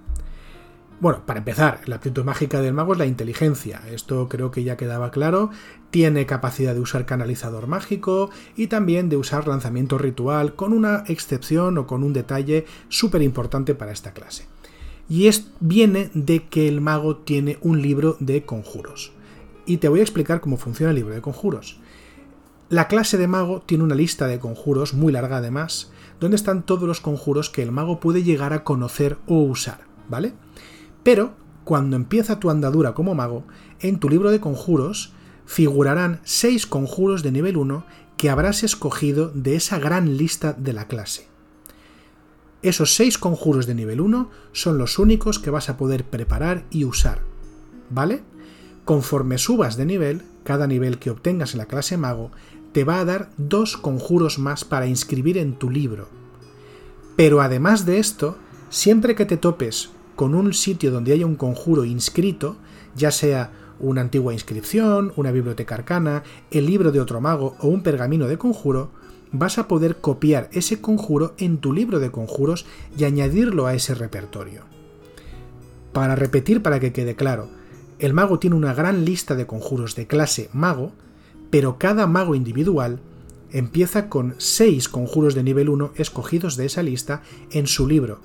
Bueno, 1.01 1.23
para 1.25 1.39
empezar, 1.39 1.81
la 1.89 1.97
aptitud 1.97 2.25
mágica 2.25 2.61
del 2.61 2.75
mago 2.75 2.93
es 2.93 2.99
la 2.99 3.07
inteligencia. 3.07 3.81
Esto 3.91 4.29
creo 4.29 4.51
que 4.51 4.65
ya 4.65 4.77
quedaba 4.77 5.11
claro. 5.11 5.49
Tiene 5.91 6.27
capacidad 6.27 6.75
de 6.75 6.81
usar 6.81 7.07
canalizador 7.07 7.67
mágico 7.69 8.29
y 8.55 8.67
también 8.67 9.09
de 9.09 9.17
usar 9.17 9.49
lanzamiento 9.49 9.97
ritual, 9.97 10.55
con 10.55 10.75
una 10.75 11.05
excepción 11.07 11.79
o 11.79 11.87
con 11.87 12.05
un 12.05 12.13
detalle 12.13 12.67
súper 12.91 13.23
importante 13.23 13.75
para 13.75 13.93
esta 13.93 14.13
clase. 14.13 14.45
Y 15.09 15.29
es, 15.29 15.47
viene 15.61 16.11
de 16.13 16.47
que 16.49 16.69
el 16.69 16.83
mago 16.83 17.17
tiene 17.17 17.57
un 17.63 17.81
libro 17.81 18.19
de 18.21 18.45
conjuros. 18.45 19.13
Y 19.65 19.79
te 19.79 19.89
voy 19.89 20.01
a 20.01 20.03
explicar 20.03 20.43
cómo 20.43 20.59
funciona 20.59 20.91
el 20.91 20.97
libro 20.97 21.15
de 21.15 21.23
conjuros. 21.23 21.81
La 22.69 22.89
clase 22.89 23.17
de 23.17 23.27
mago 23.27 23.63
tiene 23.63 23.85
una 23.85 23.95
lista 23.95 24.27
de 24.27 24.39
conjuros 24.39 24.93
muy 24.93 25.13
larga 25.15 25.39
además, 25.39 25.91
donde 26.21 26.37
están 26.37 26.63
todos 26.63 26.87
los 26.87 27.01
conjuros 27.01 27.49
que 27.49 27.63
el 27.63 27.73
mago 27.73 28.01
puede 28.01 28.23
llegar 28.23 28.53
a 28.53 28.65
conocer 28.65 29.17
o 29.27 29.41
usar, 29.41 29.81
¿vale? 30.11 30.35
Pero, 31.03 31.35
cuando 31.65 31.97
empieza 31.97 32.41
tu 32.41 32.51
andadura 32.51 32.95
como 32.95 33.15
mago, 33.15 33.45
en 33.81 33.99
tu 33.99 34.09
libro 34.09 34.31
de 34.31 34.41
conjuros 34.41 35.13
figurarán 35.47 36.21
6 36.25 36.67
conjuros 36.67 37.23
de 37.23 37.33
nivel 37.33 37.57
1 37.57 37.85
que 38.17 38.31
habrás 38.31 38.63
escogido 38.63 39.31
de 39.35 39.57
esa 39.57 39.79
gran 39.79 40.17
lista 40.17 40.53
de 40.53 40.73
la 40.73 40.87
clase. 40.87 41.29
Esos 42.63 42.95
6 42.95 43.19
conjuros 43.19 43.67
de 43.67 43.75
nivel 43.75 44.01
1 44.01 44.31
son 44.53 44.79
los 44.79 44.99
únicos 44.99 45.39
que 45.39 45.51
vas 45.51 45.71
a 45.71 45.77
poder 45.77 46.05
preparar 46.05 46.65
y 46.71 46.85
usar. 46.85 47.23
¿Vale? 47.89 48.23
Conforme 48.85 49.39
subas 49.39 49.77
de 49.77 49.87
nivel, 49.87 50.23
cada 50.45 50.67
nivel 50.67 50.99
que 50.99 51.11
obtengas 51.11 51.55
en 51.55 51.59
la 51.59 51.67
clase 51.67 51.97
mago 51.97 52.31
te 52.73 52.85
va 52.85 53.01
a 53.01 53.05
dar 53.05 53.31
dos 53.37 53.77
conjuros 53.77 54.39
más 54.39 54.65
para 54.65 54.87
inscribir 54.87 55.39
en 55.39 55.55
tu 55.55 55.71
libro. 55.71 56.09
Pero 57.17 57.41
además 57.41 57.87
de 57.87 57.99
esto, 57.99 58.39
siempre 58.69 59.15
que 59.15 59.27
te 59.27 59.37
topes 59.37 59.91
con 60.21 60.35
un 60.35 60.53
sitio 60.53 60.91
donde 60.91 61.15
haya 61.15 61.25
un 61.25 61.35
conjuro 61.35 61.87
inscrito, 61.87 62.59
ya 62.95 63.11
sea 63.11 63.53
una 63.79 64.03
antigua 64.03 64.35
inscripción, 64.35 65.15
una 65.17 65.33
biblioteca 65.33 65.77
arcana, 65.77 66.25
el 66.51 66.67
libro 66.67 66.93
de 66.93 67.01
otro 67.01 67.23
mago 67.23 67.57
o 67.59 67.69
un 67.69 67.83
pergamino 67.83 68.29
de 68.29 68.37
conjuro, 68.37 68.91
vas 69.33 69.57
a 69.57 69.67
poder 69.67 69.97
copiar 69.97 70.51
ese 70.53 70.79
conjuro 70.83 71.33
en 71.39 71.57
tu 71.57 71.73
libro 71.73 72.01
de 72.01 72.11
conjuros 72.11 72.67
y 72.99 73.05
añadirlo 73.05 73.65
a 73.65 73.73
ese 73.73 73.95
repertorio. 73.95 74.65
Para 75.95 76.17
repetir 76.17 76.61
para 76.61 76.81
que 76.81 76.93
quede 76.93 77.17
claro, 77.17 77.49
el 77.99 78.13
mago 78.13 78.39
tiene 78.39 78.57
una 78.57 78.75
gran 78.75 79.07
lista 79.07 79.35
de 79.37 79.47
conjuros 79.47 79.95
de 79.95 80.07
clase 80.07 80.51
mago, 80.53 80.93
pero 81.49 81.79
cada 81.79 82.07
mago 82.07 82.35
individual 82.35 83.01
empieza 83.53 84.11
con 84.11 84.35
6 84.37 84.91
conjuros 84.91 85.35
de 85.35 85.45
nivel 85.45 85.71
1 85.71 85.93
escogidos 85.95 86.59
de 86.59 86.67
esa 86.67 86.83
lista 86.83 87.23
en 87.53 87.67
su 87.67 87.89
libro, 87.89 88.21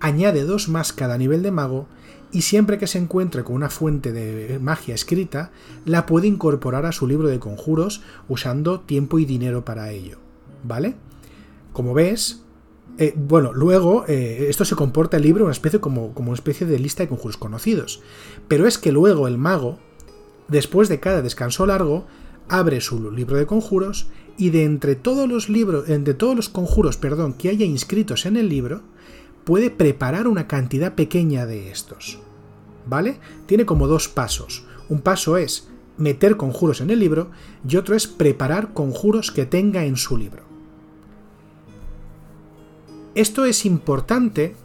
añade 0.00 0.44
dos 0.44 0.68
más 0.68 0.92
cada 0.92 1.18
nivel 1.18 1.42
de 1.42 1.50
mago 1.50 1.86
y 2.32 2.42
siempre 2.42 2.78
que 2.78 2.86
se 2.86 2.98
encuentre 2.98 3.44
con 3.44 3.56
una 3.56 3.70
fuente 3.70 4.12
de 4.12 4.58
magia 4.58 4.94
escrita, 4.94 5.52
la 5.84 6.06
puede 6.06 6.26
incorporar 6.26 6.84
a 6.84 6.92
su 6.92 7.06
libro 7.06 7.28
de 7.28 7.38
conjuros 7.38 8.02
usando 8.28 8.80
tiempo 8.80 9.18
y 9.18 9.24
dinero 9.24 9.64
para 9.64 9.90
ello. 9.90 10.18
¿Vale? 10.64 10.96
Como 11.72 11.94
ves, 11.94 12.42
eh, 12.98 13.14
bueno, 13.16 13.52
luego 13.52 14.04
eh, 14.08 14.46
esto 14.48 14.64
se 14.64 14.74
comporta 14.74 15.18
el 15.18 15.22
libro 15.22 15.44
una 15.44 15.52
especie 15.52 15.80
como, 15.80 16.14
como 16.14 16.30
una 16.30 16.36
especie 16.36 16.66
de 16.66 16.78
lista 16.78 17.02
de 17.02 17.08
conjuros 17.08 17.36
conocidos. 17.36 18.02
Pero 18.48 18.66
es 18.66 18.78
que 18.78 18.92
luego 18.92 19.28
el 19.28 19.38
mago, 19.38 19.78
después 20.48 20.88
de 20.88 21.00
cada 21.00 21.22
descanso 21.22 21.66
largo, 21.66 22.06
abre 22.48 22.80
su 22.80 23.10
libro 23.10 23.36
de 23.36 23.46
conjuros 23.46 24.08
y 24.38 24.50
de 24.50 24.64
entre 24.64 24.96
todos 24.96 25.28
los 25.28 25.48
libros, 25.48 25.88
entre 25.88 26.14
todos 26.14 26.36
los 26.36 26.48
conjuros, 26.48 26.96
perdón, 26.96 27.34
que 27.34 27.48
haya 27.48 27.64
inscritos 27.64 28.26
en 28.26 28.36
el 28.36 28.48
libro, 28.48 28.82
puede 29.46 29.70
preparar 29.70 30.26
una 30.26 30.48
cantidad 30.48 30.96
pequeña 30.96 31.46
de 31.46 31.70
estos. 31.70 32.18
¿Vale? 32.84 33.18
Tiene 33.46 33.64
como 33.64 33.86
dos 33.86 34.08
pasos. 34.08 34.66
Un 34.88 35.00
paso 35.00 35.36
es 35.36 35.68
meter 35.96 36.36
conjuros 36.36 36.80
en 36.80 36.90
el 36.90 36.98
libro 36.98 37.30
y 37.66 37.76
otro 37.76 37.94
es 37.94 38.08
preparar 38.08 38.72
conjuros 38.74 39.30
que 39.30 39.46
tenga 39.46 39.84
en 39.84 39.96
su 39.96 40.18
libro. 40.18 40.42
Esto 43.14 43.44
es 43.44 43.64
importante 43.64 44.56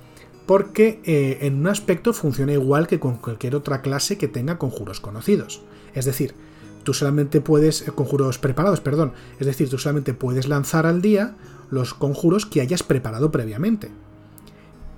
porque 0.48 1.00
eh, 1.06 1.38
en 1.42 1.60
un 1.60 1.68
aspecto 1.68 2.12
funciona 2.12 2.54
igual 2.54 2.88
que 2.88 3.00
con 3.00 3.18
cualquier 3.18 3.56
otra 3.56 3.84
clase 3.84 4.18
que 4.18 4.28
tenga 4.28 4.58
conjuros 4.58 5.00
conocidos. 5.00 5.62
Es 5.94 6.06
decir, 6.06 6.34
tú 6.84 6.96
solamente 6.96 7.40
puedes, 7.40 7.88
eh, 7.88 7.92
conjuros 7.94 8.40
preparados, 8.40 8.82
perdón, 8.82 9.14
es 9.40 9.46
decir, 9.46 9.70
tú 9.70 9.78
solamente 9.78 10.16
puedes 10.16 10.48
lanzar 10.48 10.88
al 10.88 11.04
día 11.04 11.36
los 11.70 11.94
conjuros 11.94 12.48
que 12.48 12.62
hayas 12.62 12.82
preparado 12.82 13.32
previamente. 13.32 13.92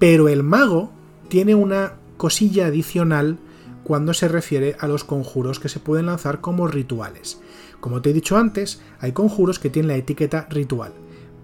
Pero 0.04 0.28
el 0.28 0.44
mago 0.44 0.92
tiene 1.30 1.56
una 1.56 1.94
cosilla 2.18 2.66
adicional 2.66 3.38
cuando 3.86 4.13
se 4.13 4.28
refiere 4.28 4.76
a 4.82 4.89
los 4.89 5.06
conjuros 5.06 5.62
que 5.62 5.70
se 5.70 5.80
pueden 5.80 6.08
lanzar 6.08 6.42
como 6.42 6.68
rituales. 6.68 7.39
Como 7.80 8.02
te 8.02 8.10
he 8.10 8.13
dicho 8.13 8.36
antes, 8.38 8.82
hay 9.00 9.13
conjuros 9.13 9.60
que 9.60 9.70
tienen 9.70 9.88
la 9.88 9.96
etiqueta 9.96 10.46
ritual. 10.50 10.92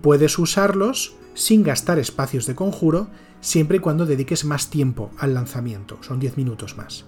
Puedes 0.01 0.37
usarlos 0.37 1.15
sin 1.35 1.63
gastar 1.63 1.99
espacios 1.99 2.47
de 2.47 2.55
conjuro, 2.55 3.07
siempre 3.39 3.77
y 3.77 3.79
cuando 3.79 4.05
dediques 4.05 4.43
más 4.43 4.69
tiempo 4.69 5.09
al 5.17 5.35
lanzamiento, 5.35 5.97
son 6.01 6.19
10 6.19 6.35
minutos 6.35 6.75
más. 6.75 7.05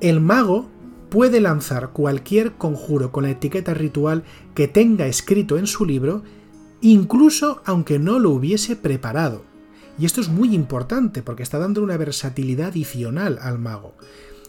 El 0.00 0.22
mago 0.22 0.70
puede 1.10 1.42
lanzar 1.42 1.90
cualquier 1.90 2.52
conjuro 2.52 3.12
con 3.12 3.24
la 3.24 3.30
etiqueta 3.32 3.74
ritual 3.74 4.24
que 4.54 4.68
tenga 4.68 5.06
escrito 5.06 5.58
en 5.58 5.66
su 5.66 5.84
libro, 5.84 6.22
incluso 6.80 7.60
aunque 7.66 7.98
no 7.98 8.18
lo 8.18 8.30
hubiese 8.30 8.74
preparado. 8.74 9.49
Y 10.00 10.06
esto 10.06 10.22
es 10.22 10.30
muy 10.30 10.54
importante 10.54 11.22
porque 11.22 11.42
está 11.42 11.58
dando 11.58 11.82
una 11.82 11.98
versatilidad 11.98 12.68
adicional 12.68 13.38
al 13.42 13.58
mago. 13.58 13.92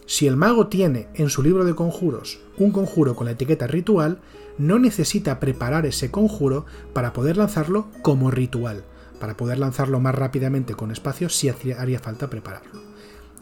Si 0.06 0.26
el 0.26 0.34
mago 0.34 0.68
tiene 0.68 1.08
en 1.14 1.28
su 1.28 1.42
libro 1.42 1.66
de 1.66 1.74
conjuros 1.74 2.40
un 2.56 2.72
conjuro 2.72 3.14
con 3.14 3.26
la 3.26 3.32
etiqueta 3.32 3.66
ritual, 3.66 4.18
no 4.56 4.78
necesita 4.78 5.40
preparar 5.40 5.84
ese 5.84 6.10
conjuro 6.10 6.64
para 6.94 7.12
poder 7.12 7.36
lanzarlo 7.36 7.88
como 8.00 8.30
ritual. 8.30 8.84
Para 9.20 9.36
poder 9.36 9.58
lanzarlo 9.58 10.00
más 10.00 10.14
rápidamente 10.14 10.74
con 10.74 10.90
espacio 10.90 11.28
si 11.28 11.50
haría 11.50 12.00
falta 12.00 12.30
prepararlo. 12.30 12.80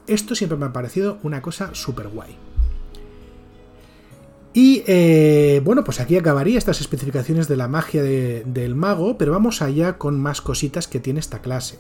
Esto 0.09 0.35
siempre 0.35 0.59
me 0.59 0.67
ha 0.67 0.73
parecido 0.73 1.19
una 1.23 1.41
cosa 1.41 1.71
súper 1.75 2.09
guay. 2.09 2.37
Y 4.53 4.83
eh, 4.89 5.63
bueno, 5.65 5.85
pues 5.85 6.01
aquí 6.01 6.17
acabaría 6.17 6.59
estas 6.59 6.81
especificaciones 6.81 7.47
de 7.47 7.57
la 7.57 7.69
magia 7.69 8.03
del 8.03 8.75
mago, 8.75 9.17
pero 9.17 9.31
vamos 9.31 9.63
allá 9.63 9.97
con 9.97 10.19
más 10.19 10.41
cositas 10.41 10.89
que 10.89 10.99
tiene 10.99 11.21
esta 11.21 11.41
clase. 11.41 11.79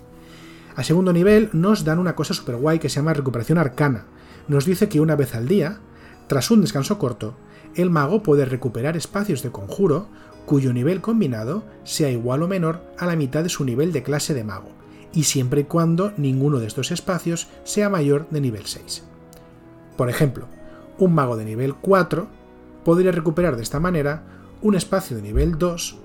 A 0.80 0.82
segundo 0.82 1.12
nivel 1.12 1.50
nos 1.52 1.84
dan 1.84 1.98
una 1.98 2.16
cosa 2.16 2.32
super 2.32 2.56
guay 2.56 2.78
que 2.78 2.88
se 2.88 2.96
llama 2.96 3.12
recuperación 3.12 3.58
arcana. 3.58 4.06
Nos 4.48 4.64
dice 4.64 4.88
que 4.88 5.02
una 5.02 5.14
vez 5.14 5.34
al 5.34 5.46
día, 5.46 5.78
tras 6.26 6.50
un 6.50 6.62
descanso 6.62 6.98
corto, 6.98 7.34
el 7.74 7.90
mago 7.90 8.22
puede 8.22 8.46
recuperar 8.46 8.96
espacios 8.96 9.42
de 9.42 9.50
conjuro 9.50 10.08
cuyo 10.46 10.72
nivel 10.72 11.02
combinado 11.02 11.64
sea 11.84 12.08
igual 12.08 12.42
o 12.42 12.48
menor 12.48 12.80
a 12.96 13.04
la 13.04 13.14
mitad 13.14 13.42
de 13.42 13.50
su 13.50 13.66
nivel 13.66 13.92
de 13.92 14.02
clase 14.02 14.32
de 14.32 14.42
mago, 14.42 14.70
y 15.12 15.24
siempre 15.24 15.60
y 15.60 15.64
cuando 15.64 16.14
ninguno 16.16 16.60
de 16.60 16.68
estos 16.68 16.92
espacios 16.92 17.48
sea 17.62 17.90
mayor 17.90 18.26
de 18.30 18.40
nivel 18.40 18.64
6. 18.64 19.04
Por 19.98 20.08
ejemplo, 20.08 20.46
un 20.96 21.14
mago 21.14 21.36
de 21.36 21.44
nivel 21.44 21.74
4 21.74 22.26
podría 22.86 23.12
recuperar 23.12 23.56
de 23.56 23.64
esta 23.64 23.80
manera 23.80 24.22
un 24.62 24.74
espacio 24.74 25.14
de 25.14 25.22
nivel 25.24 25.58
2 25.58 25.98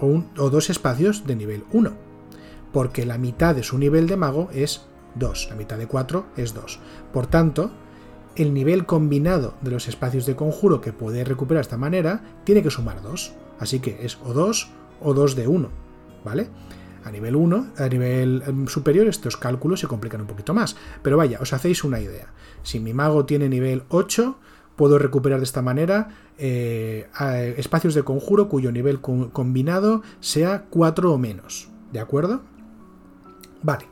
o, 0.00 0.24
o 0.38 0.50
dos 0.50 0.70
espacios 0.70 1.24
de 1.24 1.36
nivel 1.36 1.62
1 1.70 2.07
porque 2.72 3.06
la 3.06 3.18
mitad 3.18 3.54
de 3.54 3.62
su 3.62 3.78
nivel 3.78 4.06
de 4.06 4.16
mago 4.16 4.48
es 4.52 4.86
2, 5.14 5.48
la 5.50 5.56
mitad 5.56 5.78
de 5.78 5.86
4 5.86 6.26
es 6.36 6.54
2. 6.54 6.80
Por 7.12 7.26
tanto, 7.26 7.70
el 8.36 8.54
nivel 8.54 8.86
combinado 8.86 9.54
de 9.62 9.70
los 9.70 9.88
espacios 9.88 10.26
de 10.26 10.36
conjuro 10.36 10.80
que 10.80 10.92
puede 10.92 11.24
recuperar 11.24 11.58
de 11.58 11.66
esta 11.66 11.76
manera 11.76 12.22
tiene 12.44 12.62
que 12.62 12.70
sumar 12.70 13.02
2. 13.02 13.32
Así 13.58 13.80
que 13.80 13.98
es 14.04 14.18
o 14.24 14.32
2 14.32 14.70
o 15.00 15.14
2 15.14 15.36
de 15.36 15.48
1, 15.48 15.68
¿vale? 16.24 16.48
A 17.04 17.10
nivel 17.10 17.36
1, 17.36 17.66
a 17.76 17.88
nivel 17.88 18.42
em, 18.46 18.66
superior, 18.66 19.06
estos 19.06 19.36
cálculos 19.36 19.80
se 19.80 19.86
complican 19.86 20.20
un 20.20 20.26
poquito 20.26 20.54
más. 20.54 20.76
Pero 21.02 21.16
vaya, 21.16 21.38
os 21.40 21.52
hacéis 21.52 21.84
una 21.84 22.00
idea. 22.00 22.32
Si 22.62 22.80
mi 22.80 22.92
mago 22.92 23.24
tiene 23.24 23.48
nivel 23.48 23.84
8, 23.88 24.38
puedo 24.76 24.98
recuperar 24.98 25.38
de 25.40 25.44
esta 25.44 25.62
manera 25.62 26.08
eh, 26.38 27.08
espacios 27.56 27.94
de 27.94 28.04
conjuro 28.04 28.48
cuyo 28.48 28.70
nivel 28.70 29.00
combinado 29.00 30.02
sea 30.20 30.66
4 30.70 31.12
o 31.12 31.18
menos. 31.18 31.68
¿De 31.92 32.00
acuerdo? 32.00 32.42
Vale. 33.62 33.86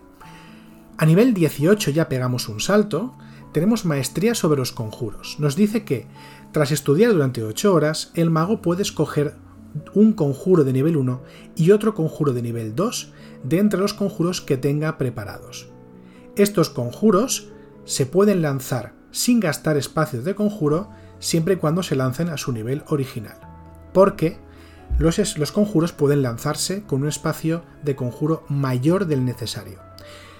A 0.98 1.06
nivel 1.06 1.34
18 1.34 1.90
ya 1.90 2.08
pegamos 2.08 2.48
un 2.48 2.60
salto. 2.60 3.14
Tenemos 3.52 3.84
maestría 3.84 4.34
sobre 4.34 4.58
los 4.58 4.72
conjuros. 4.72 5.36
Nos 5.38 5.56
dice 5.56 5.84
que, 5.84 6.06
tras 6.52 6.72
estudiar 6.72 7.12
durante 7.12 7.42
8 7.42 7.72
horas, 7.72 8.10
el 8.14 8.30
mago 8.30 8.62
puede 8.62 8.82
escoger 8.82 9.36
un 9.94 10.12
conjuro 10.12 10.64
de 10.64 10.72
nivel 10.72 10.96
1 10.96 11.22
y 11.54 11.70
otro 11.70 11.94
conjuro 11.94 12.32
de 12.32 12.42
nivel 12.42 12.74
2 12.74 13.12
de 13.44 13.58
entre 13.58 13.80
los 13.80 13.94
conjuros 13.94 14.40
que 14.40 14.56
tenga 14.56 14.98
preparados. 14.98 15.68
Estos 16.36 16.70
conjuros 16.70 17.52
se 17.84 18.06
pueden 18.06 18.42
lanzar 18.42 18.94
sin 19.10 19.40
gastar 19.40 19.76
espacios 19.76 20.24
de 20.24 20.34
conjuro 20.34 20.90
siempre 21.18 21.54
y 21.54 21.56
cuando 21.56 21.82
se 21.82 21.96
lancen 21.96 22.28
a 22.28 22.36
su 22.36 22.52
nivel 22.52 22.84
original, 22.88 23.38
porque 23.92 24.38
los, 24.98 25.52
conjuros 25.52 25.92
pueden 25.92 26.22
lanzarse 26.22 26.82
con 26.82 27.02
un 27.02 27.08
espacio 27.08 27.62
de 27.82 27.96
conjuro 27.96 28.44
mayor 28.48 29.06
del 29.06 29.24
necesario. 29.24 29.78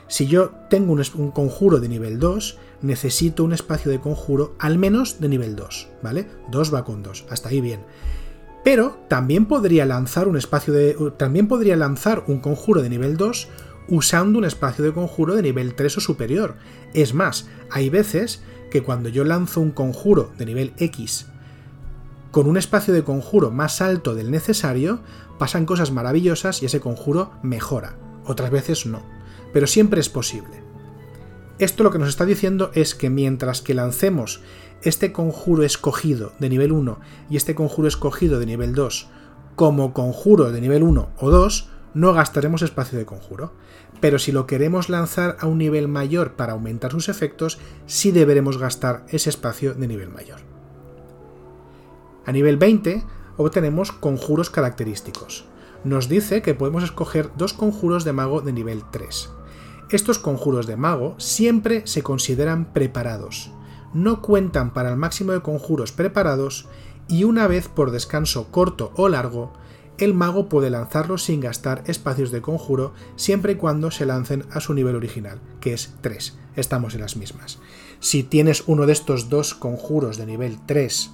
Si 0.08 0.26
yo 0.26 0.52
tengo 0.70 0.92
un, 0.92 1.02
un, 1.14 1.30
conjuro 1.30 1.80
de 1.80 1.88
nivel 1.88 2.18
2, 2.18 2.58
necesito 2.82 3.44
un 3.44 3.52
espacio 3.52 3.90
de 3.90 4.00
conjuro 4.00 4.54
al 4.58 4.78
menos 4.78 5.20
de 5.20 5.28
nivel 5.28 5.56
2, 5.56 5.88
¿vale? 6.02 6.28
2 6.50 6.74
va 6.74 6.84
con 6.84 7.02
2, 7.02 7.26
hasta 7.28 7.48
ahí 7.48 7.60
bien. 7.60 7.80
Pero 8.64 8.98
también 9.08 9.46
podría 9.46 9.84
lanzar 9.86 10.26
un 10.26 10.36
espacio 10.36 10.72
de. 10.72 10.96
También 11.16 11.48
podría 11.48 11.76
lanzar 11.76 12.24
un 12.26 12.40
conjuro 12.40 12.82
de 12.82 12.90
nivel 12.90 13.16
2 13.16 13.48
usando 13.88 14.38
un 14.38 14.44
espacio 14.44 14.84
de 14.84 14.92
conjuro 14.92 15.34
de 15.34 15.42
nivel 15.42 15.74
3 15.74 15.98
o 15.98 16.00
superior. 16.00 16.56
Es 16.92 17.14
más, 17.14 17.48
hay 17.70 17.90
veces 17.90 18.42
que 18.70 18.82
cuando 18.82 19.08
yo 19.08 19.24
lanzo 19.24 19.60
un 19.60 19.70
conjuro 19.70 20.32
de 20.38 20.46
nivel 20.46 20.72
X 20.78 21.26
con 22.36 22.48
un 22.48 22.58
espacio 22.58 22.92
de 22.92 23.02
conjuro 23.02 23.50
más 23.50 23.80
alto 23.80 24.14
del 24.14 24.30
necesario, 24.30 25.00
pasan 25.38 25.64
cosas 25.64 25.90
maravillosas 25.90 26.62
y 26.62 26.66
ese 26.66 26.80
conjuro 26.80 27.30
mejora. 27.42 27.96
Otras 28.26 28.50
veces 28.50 28.84
no. 28.84 29.00
Pero 29.54 29.66
siempre 29.66 30.00
es 30.00 30.10
posible. 30.10 30.62
Esto 31.58 31.82
lo 31.82 31.90
que 31.90 31.98
nos 31.98 32.10
está 32.10 32.26
diciendo 32.26 32.72
es 32.74 32.94
que 32.94 33.08
mientras 33.08 33.62
que 33.62 33.72
lancemos 33.72 34.42
este 34.82 35.12
conjuro 35.12 35.62
escogido 35.62 36.34
de 36.38 36.50
nivel 36.50 36.72
1 36.72 37.00
y 37.30 37.38
este 37.38 37.54
conjuro 37.54 37.88
escogido 37.88 38.38
de 38.38 38.44
nivel 38.44 38.74
2 38.74 39.08
como 39.54 39.94
conjuro 39.94 40.52
de 40.52 40.60
nivel 40.60 40.82
1 40.82 41.08
o 41.16 41.30
2, 41.30 41.70
no 41.94 42.12
gastaremos 42.12 42.60
espacio 42.60 42.98
de 42.98 43.06
conjuro. 43.06 43.54
Pero 44.02 44.18
si 44.18 44.30
lo 44.30 44.46
queremos 44.46 44.90
lanzar 44.90 45.38
a 45.40 45.46
un 45.46 45.56
nivel 45.56 45.88
mayor 45.88 46.34
para 46.34 46.52
aumentar 46.52 46.92
sus 46.92 47.08
efectos, 47.08 47.58
sí 47.86 48.10
deberemos 48.10 48.58
gastar 48.58 49.06
ese 49.08 49.30
espacio 49.30 49.72
de 49.72 49.88
nivel 49.88 50.10
mayor. 50.10 50.55
A 52.26 52.32
nivel 52.32 52.56
20 52.56 53.04
obtenemos 53.36 53.92
conjuros 53.92 54.50
característicos. 54.50 55.44
Nos 55.84 56.08
dice 56.08 56.42
que 56.42 56.54
podemos 56.54 56.82
escoger 56.82 57.30
dos 57.36 57.52
conjuros 57.52 58.04
de 58.04 58.12
mago 58.12 58.40
de 58.40 58.52
nivel 58.52 58.82
3. 58.90 59.30
Estos 59.90 60.18
conjuros 60.18 60.66
de 60.66 60.76
mago 60.76 61.14
siempre 61.18 61.86
se 61.86 62.02
consideran 62.02 62.72
preparados, 62.72 63.52
no 63.94 64.20
cuentan 64.20 64.74
para 64.74 64.90
el 64.90 64.96
máximo 64.96 65.32
de 65.32 65.40
conjuros 65.40 65.92
preparados 65.92 66.66
y 67.08 67.22
una 67.22 67.46
vez 67.46 67.68
por 67.68 67.92
descanso 67.92 68.50
corto 68.50 68.92
o 68.96 69.08
largo, 69.08 69.52
el 69.98 70.12
mago 70.12 70.48
puede 70.48 70.68
lanzarlos 70.68 71.22
sin 71.22 71.40
gastar 71.40 71.84
espacios 71.86 72.30
de 72.30 72.42
conjuro 72.42 72.92
siempre 73.14 73.52
y 73.52 73.54
cuando 73.54 73.90
se 73.90 74.04
lancen 74.04 74.44
a 74.50 74.60
su 74.60 74.74
nivel 74.74 74.96
original, 74.96 75.40
que 75.60 75.72
es 75.72 75.94
3. 76.00 76.36
Estamos 76.56 76.94
en 76.94 77.00
las 77.00 77.16
mismas. 77.16 77.60
Si 78.00 78.22
tienes 78.22 78.64
uno 78.66 78.86
de 78.86 78.92
estos 78.92 79.30
dos 79.30 79.54
conjuros 79.54 80.18
de 80.18 80.26
nivel 80.26 80.58
3 80.66 81.12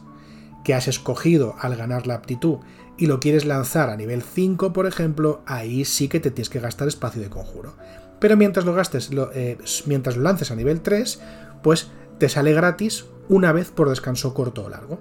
que 0.64 0.74
has 0.74 0.88
escogido 0.88 1.54
al 1.60 1.76
ganar 1.76 2.06
la 2.06 2.14
aptitud 2.14 2.58
y 2.96 3.06
lo 3.06 3.20
quieres 3.20 3.44
lanzar 3.44 3.90
a 3.90 3.96
nivel 3.96 4.22
5, 4.22 4.72
por 4.72 4.86
ejemplo, 4.86 5.42
ahí 5.46 5.84
sí 5.84 6.08
que 6.08 6.20
te 6.20 6.30
tienes 6.30 6.50
que 6.50 6.60
gastar 6.60 6.88
espacio 6.88 7.22
de 7.22 7.30
conjuro. 7.30 7.74
Pero 8.20 8.36
mientras 8.36 8.64
lo 8.64 8.74
gastes, 8.74 9.10
eh, 9.34 9.58
mientras 9.86 10.16
lo 10.16 10.22
lances 10.22 10.50
a 10.50 10.56
nivel 10.56 10.80
3, 10.80 11.20
pues 11.62 11.90
te 12.18 12.28
sale 12.28 12.52
gratis 12.52 13.06
una 13.28 13.52
vez 13.52 13.70
por 13.70 13.88
descanso 13.88 14.34
corto 14.34 14.64
o 14.64 14.68
largo. 14.68 15.00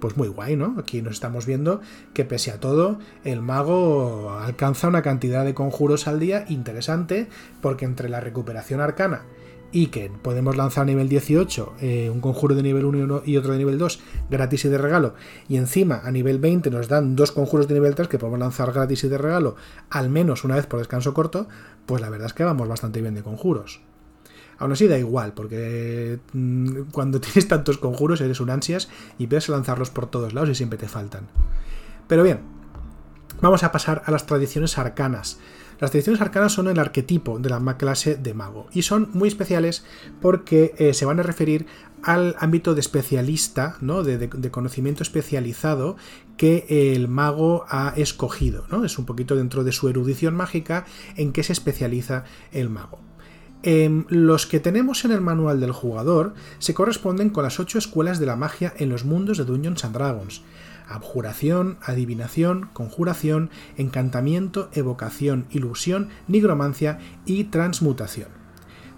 Pues 0.00 0.16
muy 0.16 0.28
guay, 0.28 0.56
¿no? 0.56 0.74
Aquí 0.78 1.00
nos 1.02 1.14
estamos 1.14 1.46
viendo 1.46 1.80
que 2.12 2.24
pese 2.24 2.50
a 2.50 2.58
todo, 2.58 2.98
el 3.22 3.40
mago 3.40 4.32
alcanza 4.32 4.88
una 4.88 5.02
cantidad 5.02 5.44
de 5.44 5.54
conjuros 5.54 6.08
al 6.08 6.18
día 6.18 6.44
interesante, 6.48 7.28
porque 7.60 7.84
entre 7.84 8.08
la 8.08 8.20
recuperación 8.20 8.80
arcana 8.80 9.22
y 9.74 9.88
que 9.88 10.08
podemos 10.22 10.56
lanzar 10.56 10.82
a 10.82 10.86
nivel 10.86 11.08
18 11.08 11.74
eh, 11.80 12.08
un 12.08 12.20
conjuro 12.20 12.54
de 12.54 12.62
nivel 12.62 12.84
1 12.84 13.22
y 13.26 13.36
otro 13.36 13.52
de 13.52 13.58
nivel 13.58 13.76
2 13.76 14.00
gratis 14.30 14.64
y 14.64 14.68
de 14.68 14.78
regalo, 14.78 15.14
y 15.48 15.56
encima 15.56 16.00
a 16.04 16.12
nivel 16.12 16.38
20 16.38 16.70
nos 16.70 16.86
dan 16.86 17.16
dos 17.16 17.32
conjuros 17.32 17.66
de 17.66 17.74
nivel 17.74 17.96
3 17.96 18.06
que 18.06 18.16
podemos 18.16 18.38
lanzar 18.38 18.72
gratis 18.72 19.02
y 19.02 19.08
de 19.08 19.18
regalo 19.18 19.56
al 19.90 20.10
menos 20.10 20.44
una 20.44 20.54
vez 20.54 20.66
por 20.66 20.78
descanso 20.78 21.12
corto, 21.12 21.48
pues 21.86 22.00
la 22.00 22.08
verdad 22.08 22.28
es 22.28 22.34
que 22.34 22.44
vamos 22.44 22.68
bastante 22.68 23.02
bien 23.02 23.16
de 23.16 23.24
conjuros. 23.24 23.80
Aún 24.58 24.70
así 24.70 24.86
da 24.86 24.96
igual, 24.96 25.32
porque 25.34 26.20
mm, 26.32 26.82
cuando 26.92 27.20
tienes 27.20 27.48
tantos 27.48 27.76
conjuros 27.78 28.20
eres 28.20 28.38
un 28.38 28.50
ansias 28.50 28.88
y 29.18 29.26
puedes 29.26 29.48
lanzarlos 29.48 29.90
por 29.90 30.06
todos 30.06 30.34
lados 30.34 30.50
y 30.50 30.54
siempre 30.54 30.78
te 30.78 30.86
faltan. 30.86 31.26
Pero 32.06 32.22
bien, 32.22 32.38
vamos 33.40 33.64
a 33.64 33.72
pasar 33.72 34.04
a 34.06 34.12
las 34.12 34.24
tradiciones 34.24 34.78
arcanas. 34.78 35.40
Las 35.80 35.90
tradiciones 35.90 36.20
arcanas 36.20 36.52
son 36.52 36.68
el 36.68 36.78
arquetipo 36.78 37.38
de 37.38 37.50
la 37.50 37.76
clase 37.76 38.16
de 38.16 38.34
mago 38.34 38.66
y 38.72 38.82
son 38.82 39.08
muy 39.12 39.28
especiales 39.28 39.84
porque 40.20 40.74
eh, 40.78 40.94
se 40.94 41.04
van 41.04 41.20
a 41.20 41.22
referir 41.22 41.66
al 42.02 42.36
ámbito 42.38 42.74
de 42.74 42.80
especialista, 42.80 43.76
¿no? 43.80 44.02
de, 44.02 44.50
conocimiento 44.50 45.02
especializado 45.02 45.96
que 46.36 46.66
el 46.94 47.08
mago 47.08 47.64
ha 47.68 47.94
escogido. 47.96 48.66
¿no? 48.70 48.84
Es 48.84 48.98
un 48.98 49.06
poquito 49.06 49.36
dentro 49.36 49.64
de 49.64 49.72
su 49.72 49.88
erudición 49.88 50.34
mágica 50.34 50.84
en 51.16 51.32
que 51.32 51.42
se 51.42 51.52
especializa 51.52 52.24
el 52.52 52.68
mago. 52.68 53.00
Em, 53.62 54.04
los 54.10 54.46
que 54.46 54.60
tenemos 54.60 55.06
en 55.06 55.12
el 55.12 55.22
manual 55.22 55.58
del 55.58 55.72
jugador 55.72 56.34
se 56.58 56.74
corresponden 56.74 57.30
con 57.30 57.44
las 57.44 57.58
ocho 57.58 57.78
escuelas 57.78 58.18
de 58.18 58.26
la 58.26 58.36
magia 58.36 58.74
en 58.76 58.90
los 58.90 59.06
mundos 59.06 59.38
de 59.38 59.44
Dungeons 59.46 59.86
and 59.86 59.94
Dragons. 59.94 60.42
Abjuración, 60.86 61.78
adivinación, 61.82 62.68
conjuración, 62.72 63.50
encantamiento, 63.76 64.68
evocación, 64.72 65.46
ilusión, 65.50 66.10
nigromancia 66.28 66.98
y 67.24 67.44
transmutación. 67.44 68.28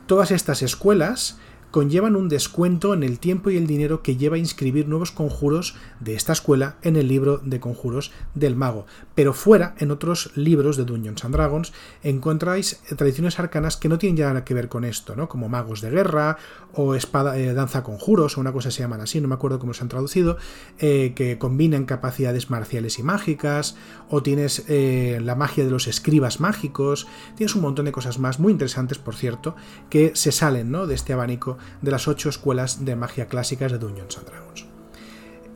Todas 0.06 0.30
estas 0.30 0.62
escuelas 0.62 1.38
conllevan 1.70 2.16
un 2.16 2.28
descuento 2.28 2.94
en 2.94 3.02
el 3.02 3.18
tiempo 3.18 3.50
y 3.50 3.56
el 3.56 3.66
dinero 3.66 4.02
que 4.02 4.16
lleva 4.16 4.36
a 4.36 4.38
inscribir 4.38 4.88
nuevos 4.88 5.12
conjuros 5.12 5.76
de 6.00 6.14
esta 6.14 6.32
escuela 6.32 6.76
en 6.82 6.96
el 6.96 7.08
libro 7.08 7.38
de 7.38 7.60
conjuros 7.60 8.12
del 8.34 8.56
mago. 8.56 8.86
Pero 9.14 9.32
fuera, 9.32 9.74
en 9.78 9.90
otros 9.90 10.30
libros 10.36 10.76
de 10.76 10.84
Dungeons 10.84 11.24
and 11.24 11.34
Dragons, 11.34 11.72
encontráis 12.02 12.80
tradiciones 12.96 13.38
arcanas 13.38 13.76
que 13.76 13.88
no 13.88 13.98
tienen 13.98 14.16
ya 14.16 14.28
nada 14.28 14.44
que 14.44 14.54
ver 14.54 14.68
con 14.68 14.84
esto, 14.84 15.16
¿no? 15.16 15.28
Como 15.28 15.48
magos 15.48 15.80
de 15.80 15.90
guerra 15.90 16.38
o 16.72 16.94
espada, 16.94 17.38
eh, 17.38 17.54
danza 17.54 17.82
conjuros 17.82 18.36
o 18.36 18.40
una 18.40 18.52
cosa 18.52 18.70
se 18.70 18.82
llaman 18.82 19.00
así, 19.00 19.20
no 19.20 19.28
me 19.28 19.34
acuerdo 19.34 19.58
cómo 19.58 19.74
se 19.74 19.82
han 19.82 19.88
traducido, 19.88 20.36
eh, 20.78 21.12
que 21.14 21.38
combinan 21.38 21.84
capacidades 21.84 22.50
marciales 22.50 22.98
y 22.98 23.02
mágicas, 23.02 23.76
o 24.08 24.22
tienes 24.22 24.64
eh, 24.68 25.18
la 25.22 25.34
magia 25.34 25.64
de 25.64 25.70
los 25.70 25.86
escribas 25.86 26.40
mágicos, 26.40 27.06
tienes 27.36 27.54
un 27.54 27.62
montón 27.62 27.86
de 27.86 27.92
cosas 27.92 28.18
más 28.18 28.38
muy 28.38 28.52
interesantes, 28.52 28.98
por 28.98 29.14
cierto, 29.14 29.56
que 29.90 30.12
se 30.14 30.32
salen 30.32 30.70
¿no? 30.70 30.86
de 30.86 30.94
este 30.94 31.12
abanico 31.12 31.55
de 31.82 31.90
las 31.90 32.08
ocho 32.08 32.28
escuelas 32.28 32.84
de 32.84 32.96
magia 32.96 33.26
clásicas 33.26 33.72
de 33.72 33.78
Dungeons 33.78 34.18
and 34.18 34.28
Dragons. 34.28 34.66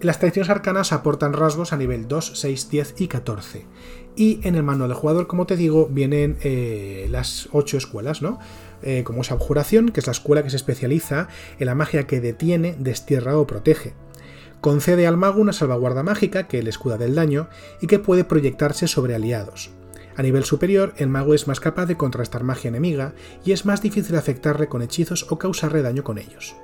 Las 0.01 0.19
tradiciones 0.19 0.49
arcanas 0.49 0.93
aportan 0.93 1.35
rasgos 1.35 1.75
a 1.75 1.77
nivel 1.77 2.09
2, 2.09 2.33
6, 2.35 2.71
10 2.71 2.95
y 3.01 3.09
14. 3.09 3.67
Y 4.17 4.41
en 4.45 4.55
el 4.55 4.63
manual 4.63 4.89
del 4.89 4.97
jugador, 4.97 5.27
como 5.27 5.47
te 5.47 5.57
digo, 5.57 5.89
vienen 5.91 6.39
eh, 6.41 7.07
las 7.11 7.51
ocho 7.53 7.77
escuelas, 7.77 8.23
¿no? 8.23 8.39
Eh, 8.83 9.05
como 9.05 9.21
es 9.21 9.31
Abjuración, 9.31 9.91
que 9.91 10.01
es 10.01 10.07
la 10.07 10.13
escuela 10.13 10.43
que 10.43 10.49
se 10.49 10.57
especializa 10.57 11.29
en 11.59 11.67
la 11.67 11.75
magia 11.75 12.07
que 12.07 12.21
detiene, 12.23 12.77
destierra 12.79 13.37
o 13.37 13.47
protege. 13.47 13.93
Concede 14.63 15.07
al 15.07 15.19
mago 15.19 15.41
una 15.41 15.53
salvaguarda 15.53 16.03
mágica 16.03 16.49
que 16.49 16.63
le 16.63 16.71
escuda 16.71 16.97
del 16.97 17.15
daño 17.15 17.49
y 17.83 17.87
que 17.87 17.99
puede 17.99 18.25
proyectarse 18.25 18.89
sobre 18.89 19.15
aliados. 19.15 19.71
A 20.21 20.23
nivel 20.23 20.45
superior, 20.45 20.93
el 20.99 21.09
mago 21.09 21.33
es 21.33 21.49
más 21.49 21.61
capaz 21.61 21.87
de 21.87 21.97
contrastar 21.97 22.45
magia 22.45 22.69
enemiga 22.69 23.15
y 23.43 23.53
es 23.53 23.65
más 23.65 23.81
difícil 23.81 24.17
afectarle 24.17 24.69
con 24.69 24.83
hechizos 24.83 25.27
o 25.31 25.39
causarle 25.39 25.81
daño 25.81 26.05
con 26.05 26.19
ellos. 26.19 26.57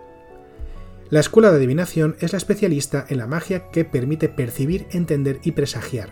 La 1.09 1.21
escuela 1.21 1.51
de 1.51 1.57
adivinación 1.57 2.17
es 2.21 2.33
la 2.33 2.37
especialista 2.37 3.07
en 3.09 3.17
la 3.17 3.27
magia 3.27 3.71
que 3.71 3.87
permite 3.87 4.29
percibir, 4.29 4.87
entender 4.91 5.41
y 5.43 5.53
presagiar. 5.53 6.11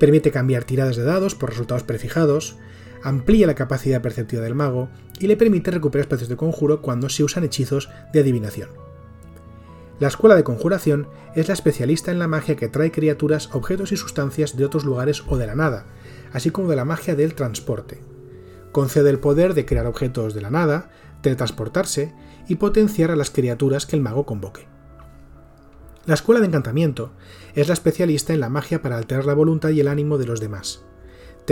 permite 0.00 0.32
cambiar 0.32 0.64
tiradas 0.64 0.96
de 0.96 1.04
dados 1.04 1.36
por 1.36 1.50
resultados 1.50 1.84
prefijados, 1.84 2.56
amplía 3.04 3.46
la 3.46 3.54
capacidad 3.54 4.02
perceptiva 4.02 4.42
del 4.42 4.56
mago 4.56 4.88
y 5.20 5.28
le 5.28 5.36
permite 5.36 5.70
recuperar 5.70 6.06
espacios 6.06 6.28
de 6.28 6.36
conjuro 6.36 6.82
cuando 6.82 7.08
se 7.08 7.22
usan 7.22 7.44
hechizos 7.44 7.88
de 8.12 8.18
adivinación. 8.18 8.70
La 10.00 10.08
escuela 10.08 10.34
de 10.34 10.42
conjuración 10.42 11.06
es 11.36 11.46
la 11.46 11.54
especialista 11.54 12.10
en 12.10 12.18
la 12.18 12.26
magia 12.26 12.56
que 12.56 12.68
trae 12.68 12.90
criaturas, 12.90 13.48
objetos 13.52 13.92
y 13.92 13.96
sustancias 13.96 14.56
de 14.56 14.64
otros 14.64 14.84
lugares 14.84 15.22
o 15.28 15.36
de 15.36 15.46
la 15.46 15.54
nada, 15.54 15.86
así 16.32 16.50
como 16.50 16.68
de 16.68 16.76
la 16.76 16.84
magia 16.84 17.14
del 17.14 17.34
transporte. 17.34 18.00
Concede 18.72 19.10
el 19.10 19.18
poder 19.18 19.54
de 19.54 19.64
crear 19.64 19.86
objetos 19.86 20.34
de 20.34 20.40
la 20.40 20.50
nada, 20.50 20.90
teletransportarse 21.22 22.14
y 22.48 22.56
potenciar 22.56 23.10
a 23.10 23.16
las 23.16 23.30
criaturas 23.30 23.86
que 23.86 23.96
el 23.96 24.02
mago 24.02 24.26
convoque. 24.26 24.66
La 26.06 26.14
escuela 26.14 26.40
de 26.40 26.46
encantamiento 26.46 27.12
es 27.54 27.68
la 27.68 27.74
especialista 27.74 28.32
en 28.32 28.40
la 28.40 28.48
magia 28.48 28.80
para 28.82 28.96
alterar 28.96 29.26
la 29.26 29.34
voluntad 29.34 29.70
y 29.70 29.80
el 29.80 29.88
ánimo 29.88 30.16
de 30.16 30.26
los 30.26 30.40
demás 30.40 30.84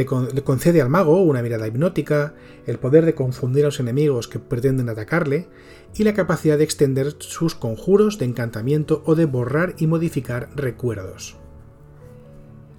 le 0.04 0.42
concede 0.44 0.82
al 0.82 0.90
mago 0.90 1.22
una 1.22 1.42
mirada 1.42 1.66
hipnótica, 1.66 2.34
el 2.66 2.78
poder 2.78 3.06
de 3.06 3.14
confundir 3.14 3.64
a 3.64 3.68
los 3.68 3.80
enemigos 3.80 4.28
que 4.28 4.38
pretenden 4.38 4.88
atacarle 4.88 5.48
y 5.94 6.04
la 6.04 6.12
capacidad 6.12 6.58
de 6.58 6.64
extender 6.64 7.14
sus 7.18 7.54
conjuros 7.54 8.18
de 8.18 8.26
encantamiento 8.26 9.02
o 9.06 9.14
de 9.14 9.24
borrar 9.24 9.74
y 9.78 9.86
modificar 9.86 10.50
recuerdos. 10.54 11.38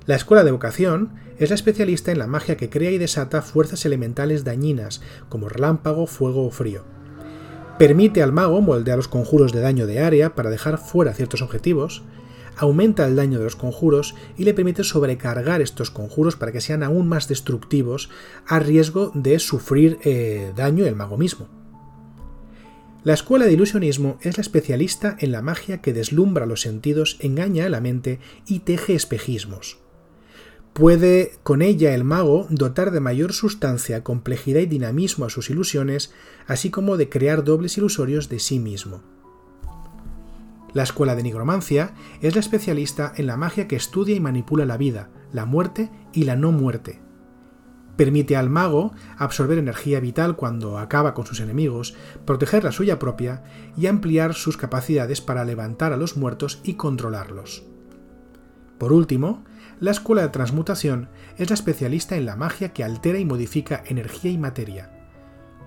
La 0.08 0.16
escuela 0.16 0.46
de 0.46 0.52
vocación 0.52 1.16
es 1.38 1.50
la 1.50 1.56
especialista 1.56 2.14
en 2.14 2.20
la 2.20 2.28
magia 2.28 2.56
que 2.56 2.70
crea 2.70 2.92
y 2.92 2.98
desata 2.98 3.42
fuerzas 3.42 3.86
elementales 3.86 4.46
dañinas 4.46 5.02
como 5.28 5.50
relámpago, 5.50 6.08
fuego 6.08 6.48
o 6.48 6.50
frío. 6.50 6.86
Permite 7.78 8.24
al 8.24 8.32
mago 8.32 8.62
moldear 8.62 8.96
los 8.96 9.10
conjuros 9.10 9.52
de 9.52 9.60
daño 9.60 9.86
de 9.86 10.00
área 10.00 10.34
para 10.34 10.50
dejar 10.50 10.78
fuera 10.78 11.14
ciertos 11.14 11.42
objetivos, 11.42 12.04
aumenta 12.56 13.06
el 13.06 13.18
daño 13.18 13.38
de 13.38 13.44
los 13.44 13.58
conjuros 13.58 14.16
y 14.38 14.46
le 14.46 14.54
permite 14.54 14.86
sobrecargar 14.86 15.62
estos 15.62 15.92
conjuros 15.92 16.38
para 16.38 16.54
que 16.54 16.62
sean 16.62 16.84
aún 16.84 17.10
más 17.10 17.28
destructivos 17.28 18.10
a 18.48 18.60
riesgo 18.60 19.12
de 19.14 19.40
sufrir 19.40 20.00
eh, 20.06 20.54
daño 20.56 20.86
el 20.86 20.96
mago 20.96 21.18
mismo. 21.18 21.50
La 23.04 23.14
escuela 23.14 23.46
de 23.46 23.52
ilusionismo 23.52 24.20
es 24.22 24.38
la 24.38 24.42
especialista 24.42 25.18
en 25.20 25.34
la 25.34 25.42
magia 25.42 25.82
que 25.82 25.92
deslumbra 25.92 26.46
los 26.46 26.62
sentidos, 26.62 27.18
engaña 27.20 27.66
a 27.66 27.70
la 27.70 27.82
mente 27.82 28.20
y 28.48 28.60
teje 28.60 28.96
espejismos. 28.96 29.80
Puede 30.78 31.40
con 31.42 31.64
ella 31.64 31.96
el 31.96 32.04
mago 32.04 32.46
dotar 32.52 32.92
de 32.92 33.00
mayor 33.00 33.34
sustancia, 33.34 34.04
complejidad 34.04 34.60
y 34.60 34.68
dinamismo 34.68 35.26
a 35.26 35.32
sus 35.32 35.50
ilusiones, 35.50 36.14
así 36.46 36.70
como 36.70 36.98
de 36.98 37.10
crear 37.10 37.44
dobles 37.44 37.80
ilusorios 37.80 38.30
de 38.30 38.38
sí 38.38 38.60
mismo. 38.60 39.02
La 40.76 40.84
escuela 40.84 41.16
de 41.16 41.24
nigromancia 41.24 41.96
es 42.22 42.36
la 42.36 42.42
especialista 42.42 43.12
en 43.16 43.26
la 43.26 43.38
magia 43.38 43.68
que 43.68 43.76
estudia 43.76 44.16
y 44.16 44.20
manipula 44.20 44.66
la 44.66 44.78
vida, 44.78 45.10
la 45.34 45.46
muerte 45.46 45.90
y 46.14 46.26
la 46.26 46.36
no 46.36 46.52
muerte. 46.52 47.02
Permite 47.96 48.36
al 48.36 48.52
mago 48.52 48.92
absorber 49.18 49.58
energía 49.58 50.00
vital 50.00 50.36
cuando 50.36 50.78
acaba 50.78 51.16
con 51.16 51.26
sus 51.26 51.40
enemigos, 51.40 51.96
proteger 52.24 52.64
la 52.64 52.72
suya 52.72 53.00
propia 53.00 53.44
y 53.76 53.88
ampliar 53.88 54.36
sus 54.36 54.58
capacidades 54.58 55.22
para 55.22 55.44
levantar 55.44 55.92
a 55.92 55.98
los 55.98 56.18
muertos 56.18 56.62
y 56.64 56.76
controlarlos. 56.76 57.64
Por 58.78 58.94
último, 58.94 59.44
la 59.80 59.92
escuela 59.92 60.24
de 60.24 60.30
transmutación 60.30 61.10
es 61.38 61.50
la 61.50 61.54
especialista 61.54 62.16
en 62.16 62.26
la 62.26 62.36
magia 62.36 62.74
que 62.74 62.84
altera 62.84 63.20
y 63.20 63.26
modifica 63.26 63.84
energía 63.86 64.32
y 64.32 64.38
materia. 64.38 64.92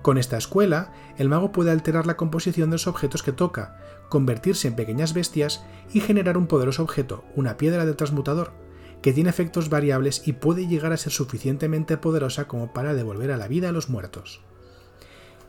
Con 0.01 0.17
esta 0.17 0.37
escuela, 0.37 0.91
el 1.17 1.29
mago 1.29 1.51
puede 1.51 1.71
alterar 1.71 2.05
la 2.05 2.17
composición 2.17 2.69
de 2.69 2.75
los 2.75 2.87
objetos 2.87 3.23
que 3.23 3.31
toca, 3.31 3.77
convertirse 4.09 4.67
en 4.67 4.75
pequeñas 4.75 5.13
bestias 5.13 5.63
y 5.93 6.01
generar 6.01 6.37
un 6.37 6.47
poderoso 6.47 6.83
objeto, 6.83 7.23
una 7.35 7.55
piedra 7.57 7.85
de 7.85 7.93
transmutador, 7.93 8.51
que 9.01 9.13
tiene 9.13 9.29
efectos 9.29 9.69
variables 9.69 10.27
y 10.27 10.33
puede 10.33 10.67
llegar 10.67 10.91
a 10.91 10.97
ser 10.97 11.13
suficientemente 11.13 11.97
poderosa 11.97 12.47
como 12.47 12.73
para 12.73 12.93
devolver 12.93 13.31
a 13.31 13.37
la 13.37 13.47
vida 13.47 13.69
a 13.69 13.71
los 13.71 13.89
muertos. 13.89 14.41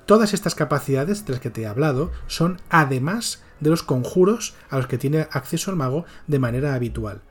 Todas 0.07 0.35
estas 0.35 0.55
capacidades 0.55 1.25
de 1.25 1.33
las 1.33 1.41
que 1.41 1.51
te 1.51 1.63
he 1.63 1.67
hablado 1.67 2.11
son 2.27 2.61
además 2.69 3.43
de 3.61 3.71
los 3.71 3.83
conjuros 3.83 4.55
a 4.69 4.77
los 4.77 4.87
que 4.87 4.99
tiene 4.99 5.29
acceso 5.31 5.71
el 5.71 5.77
mago 5.77 6.05
de 6.27 6.39
manera 6.39 6.75
habitual. 6.75 7.23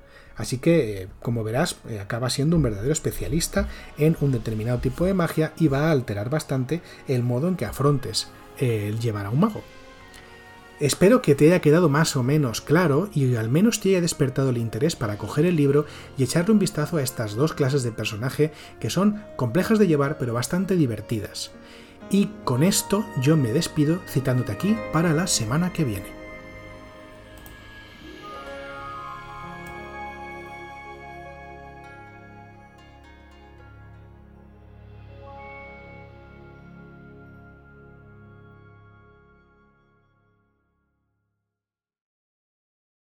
Así 0.42 0.58
que, 0.58 1.04
eh, 1.04 1.08
como 1.22 1.44
verás, 1.44 1.78
eh, 1.88 2.00
acaba 2.00 2.30
siendo 2.30 2.56
un 2.56 2.64
verdadero 2.64 2.92
especialista 2.92 3.68
en 3.98 4.18
un 4.22 4.32
determinado 4.32 4.80
tipo 4.80 5.06
de 5.06 5.14
magia 5.14 5.54
y 5.58 5.68
va 5.68 5.88
a 5.88 5.92
alterar 5.92 6.30
bastante 6.30 6.82
el 7.08 7.24
modo 7.24 7.48
en 7.48 7.56
que 7.56 7.66
afrontes 7.66 8.30
el 8.58 9.00
llevar 9.00 9.26
a 9.26 9.30
un 9.30 9.40
mago. 9.40 9.62
Espero 10.80 11.22
que 11.22 11.36
te 11.36 11.46
haya 11.46 11.62
quedado 11.62 11.90
más 11.90 12.16
o 12.16 12.24
menos 12.24 12.60
claro 12.60 13.08
y 13.14 13.36
al 13.36 13.50
menos 13.50 13.80
te 13.80 13.90
haya 13.90 14.02
despertado 14.02 14.50
el 14.50 14.58
interés 14.58 14.96
para 14.96 15.20
coger 15.20 15.46
el 15.46 15.56
libro 15.56 15.86
y 16.18 16.24
echarle 16.24 16.54
un 16.54 16.60
vistazo 16.60 16.98
a 16.98 17.04
estas 17.04 17.36
dos 17.36 17.54
clases 17.54 17.84
de 17.84 17.92
personaje 17.92 18.52
que 18.80 18.90
son 18.90 19.24
complejas 19.36 19.78
de 19.78 19.86
llevar 19.86 20.18
pero 20.18 20.34
bastante 20.34 20.76
divertidas. 20.76 21.52
Y 22.10 22.32
con 22.46 22.64
esto 22.64 23.06
yo 23.22 23.38
me 23.38 23.54
despido 23.54 24.00
citándote 24.08 24.54
aquí 24.54 24.76
para 24.92 25.14
la 25.14 25.28
semana 25.28 25.72
que 25.72 25.84
viene. 25.84 26.21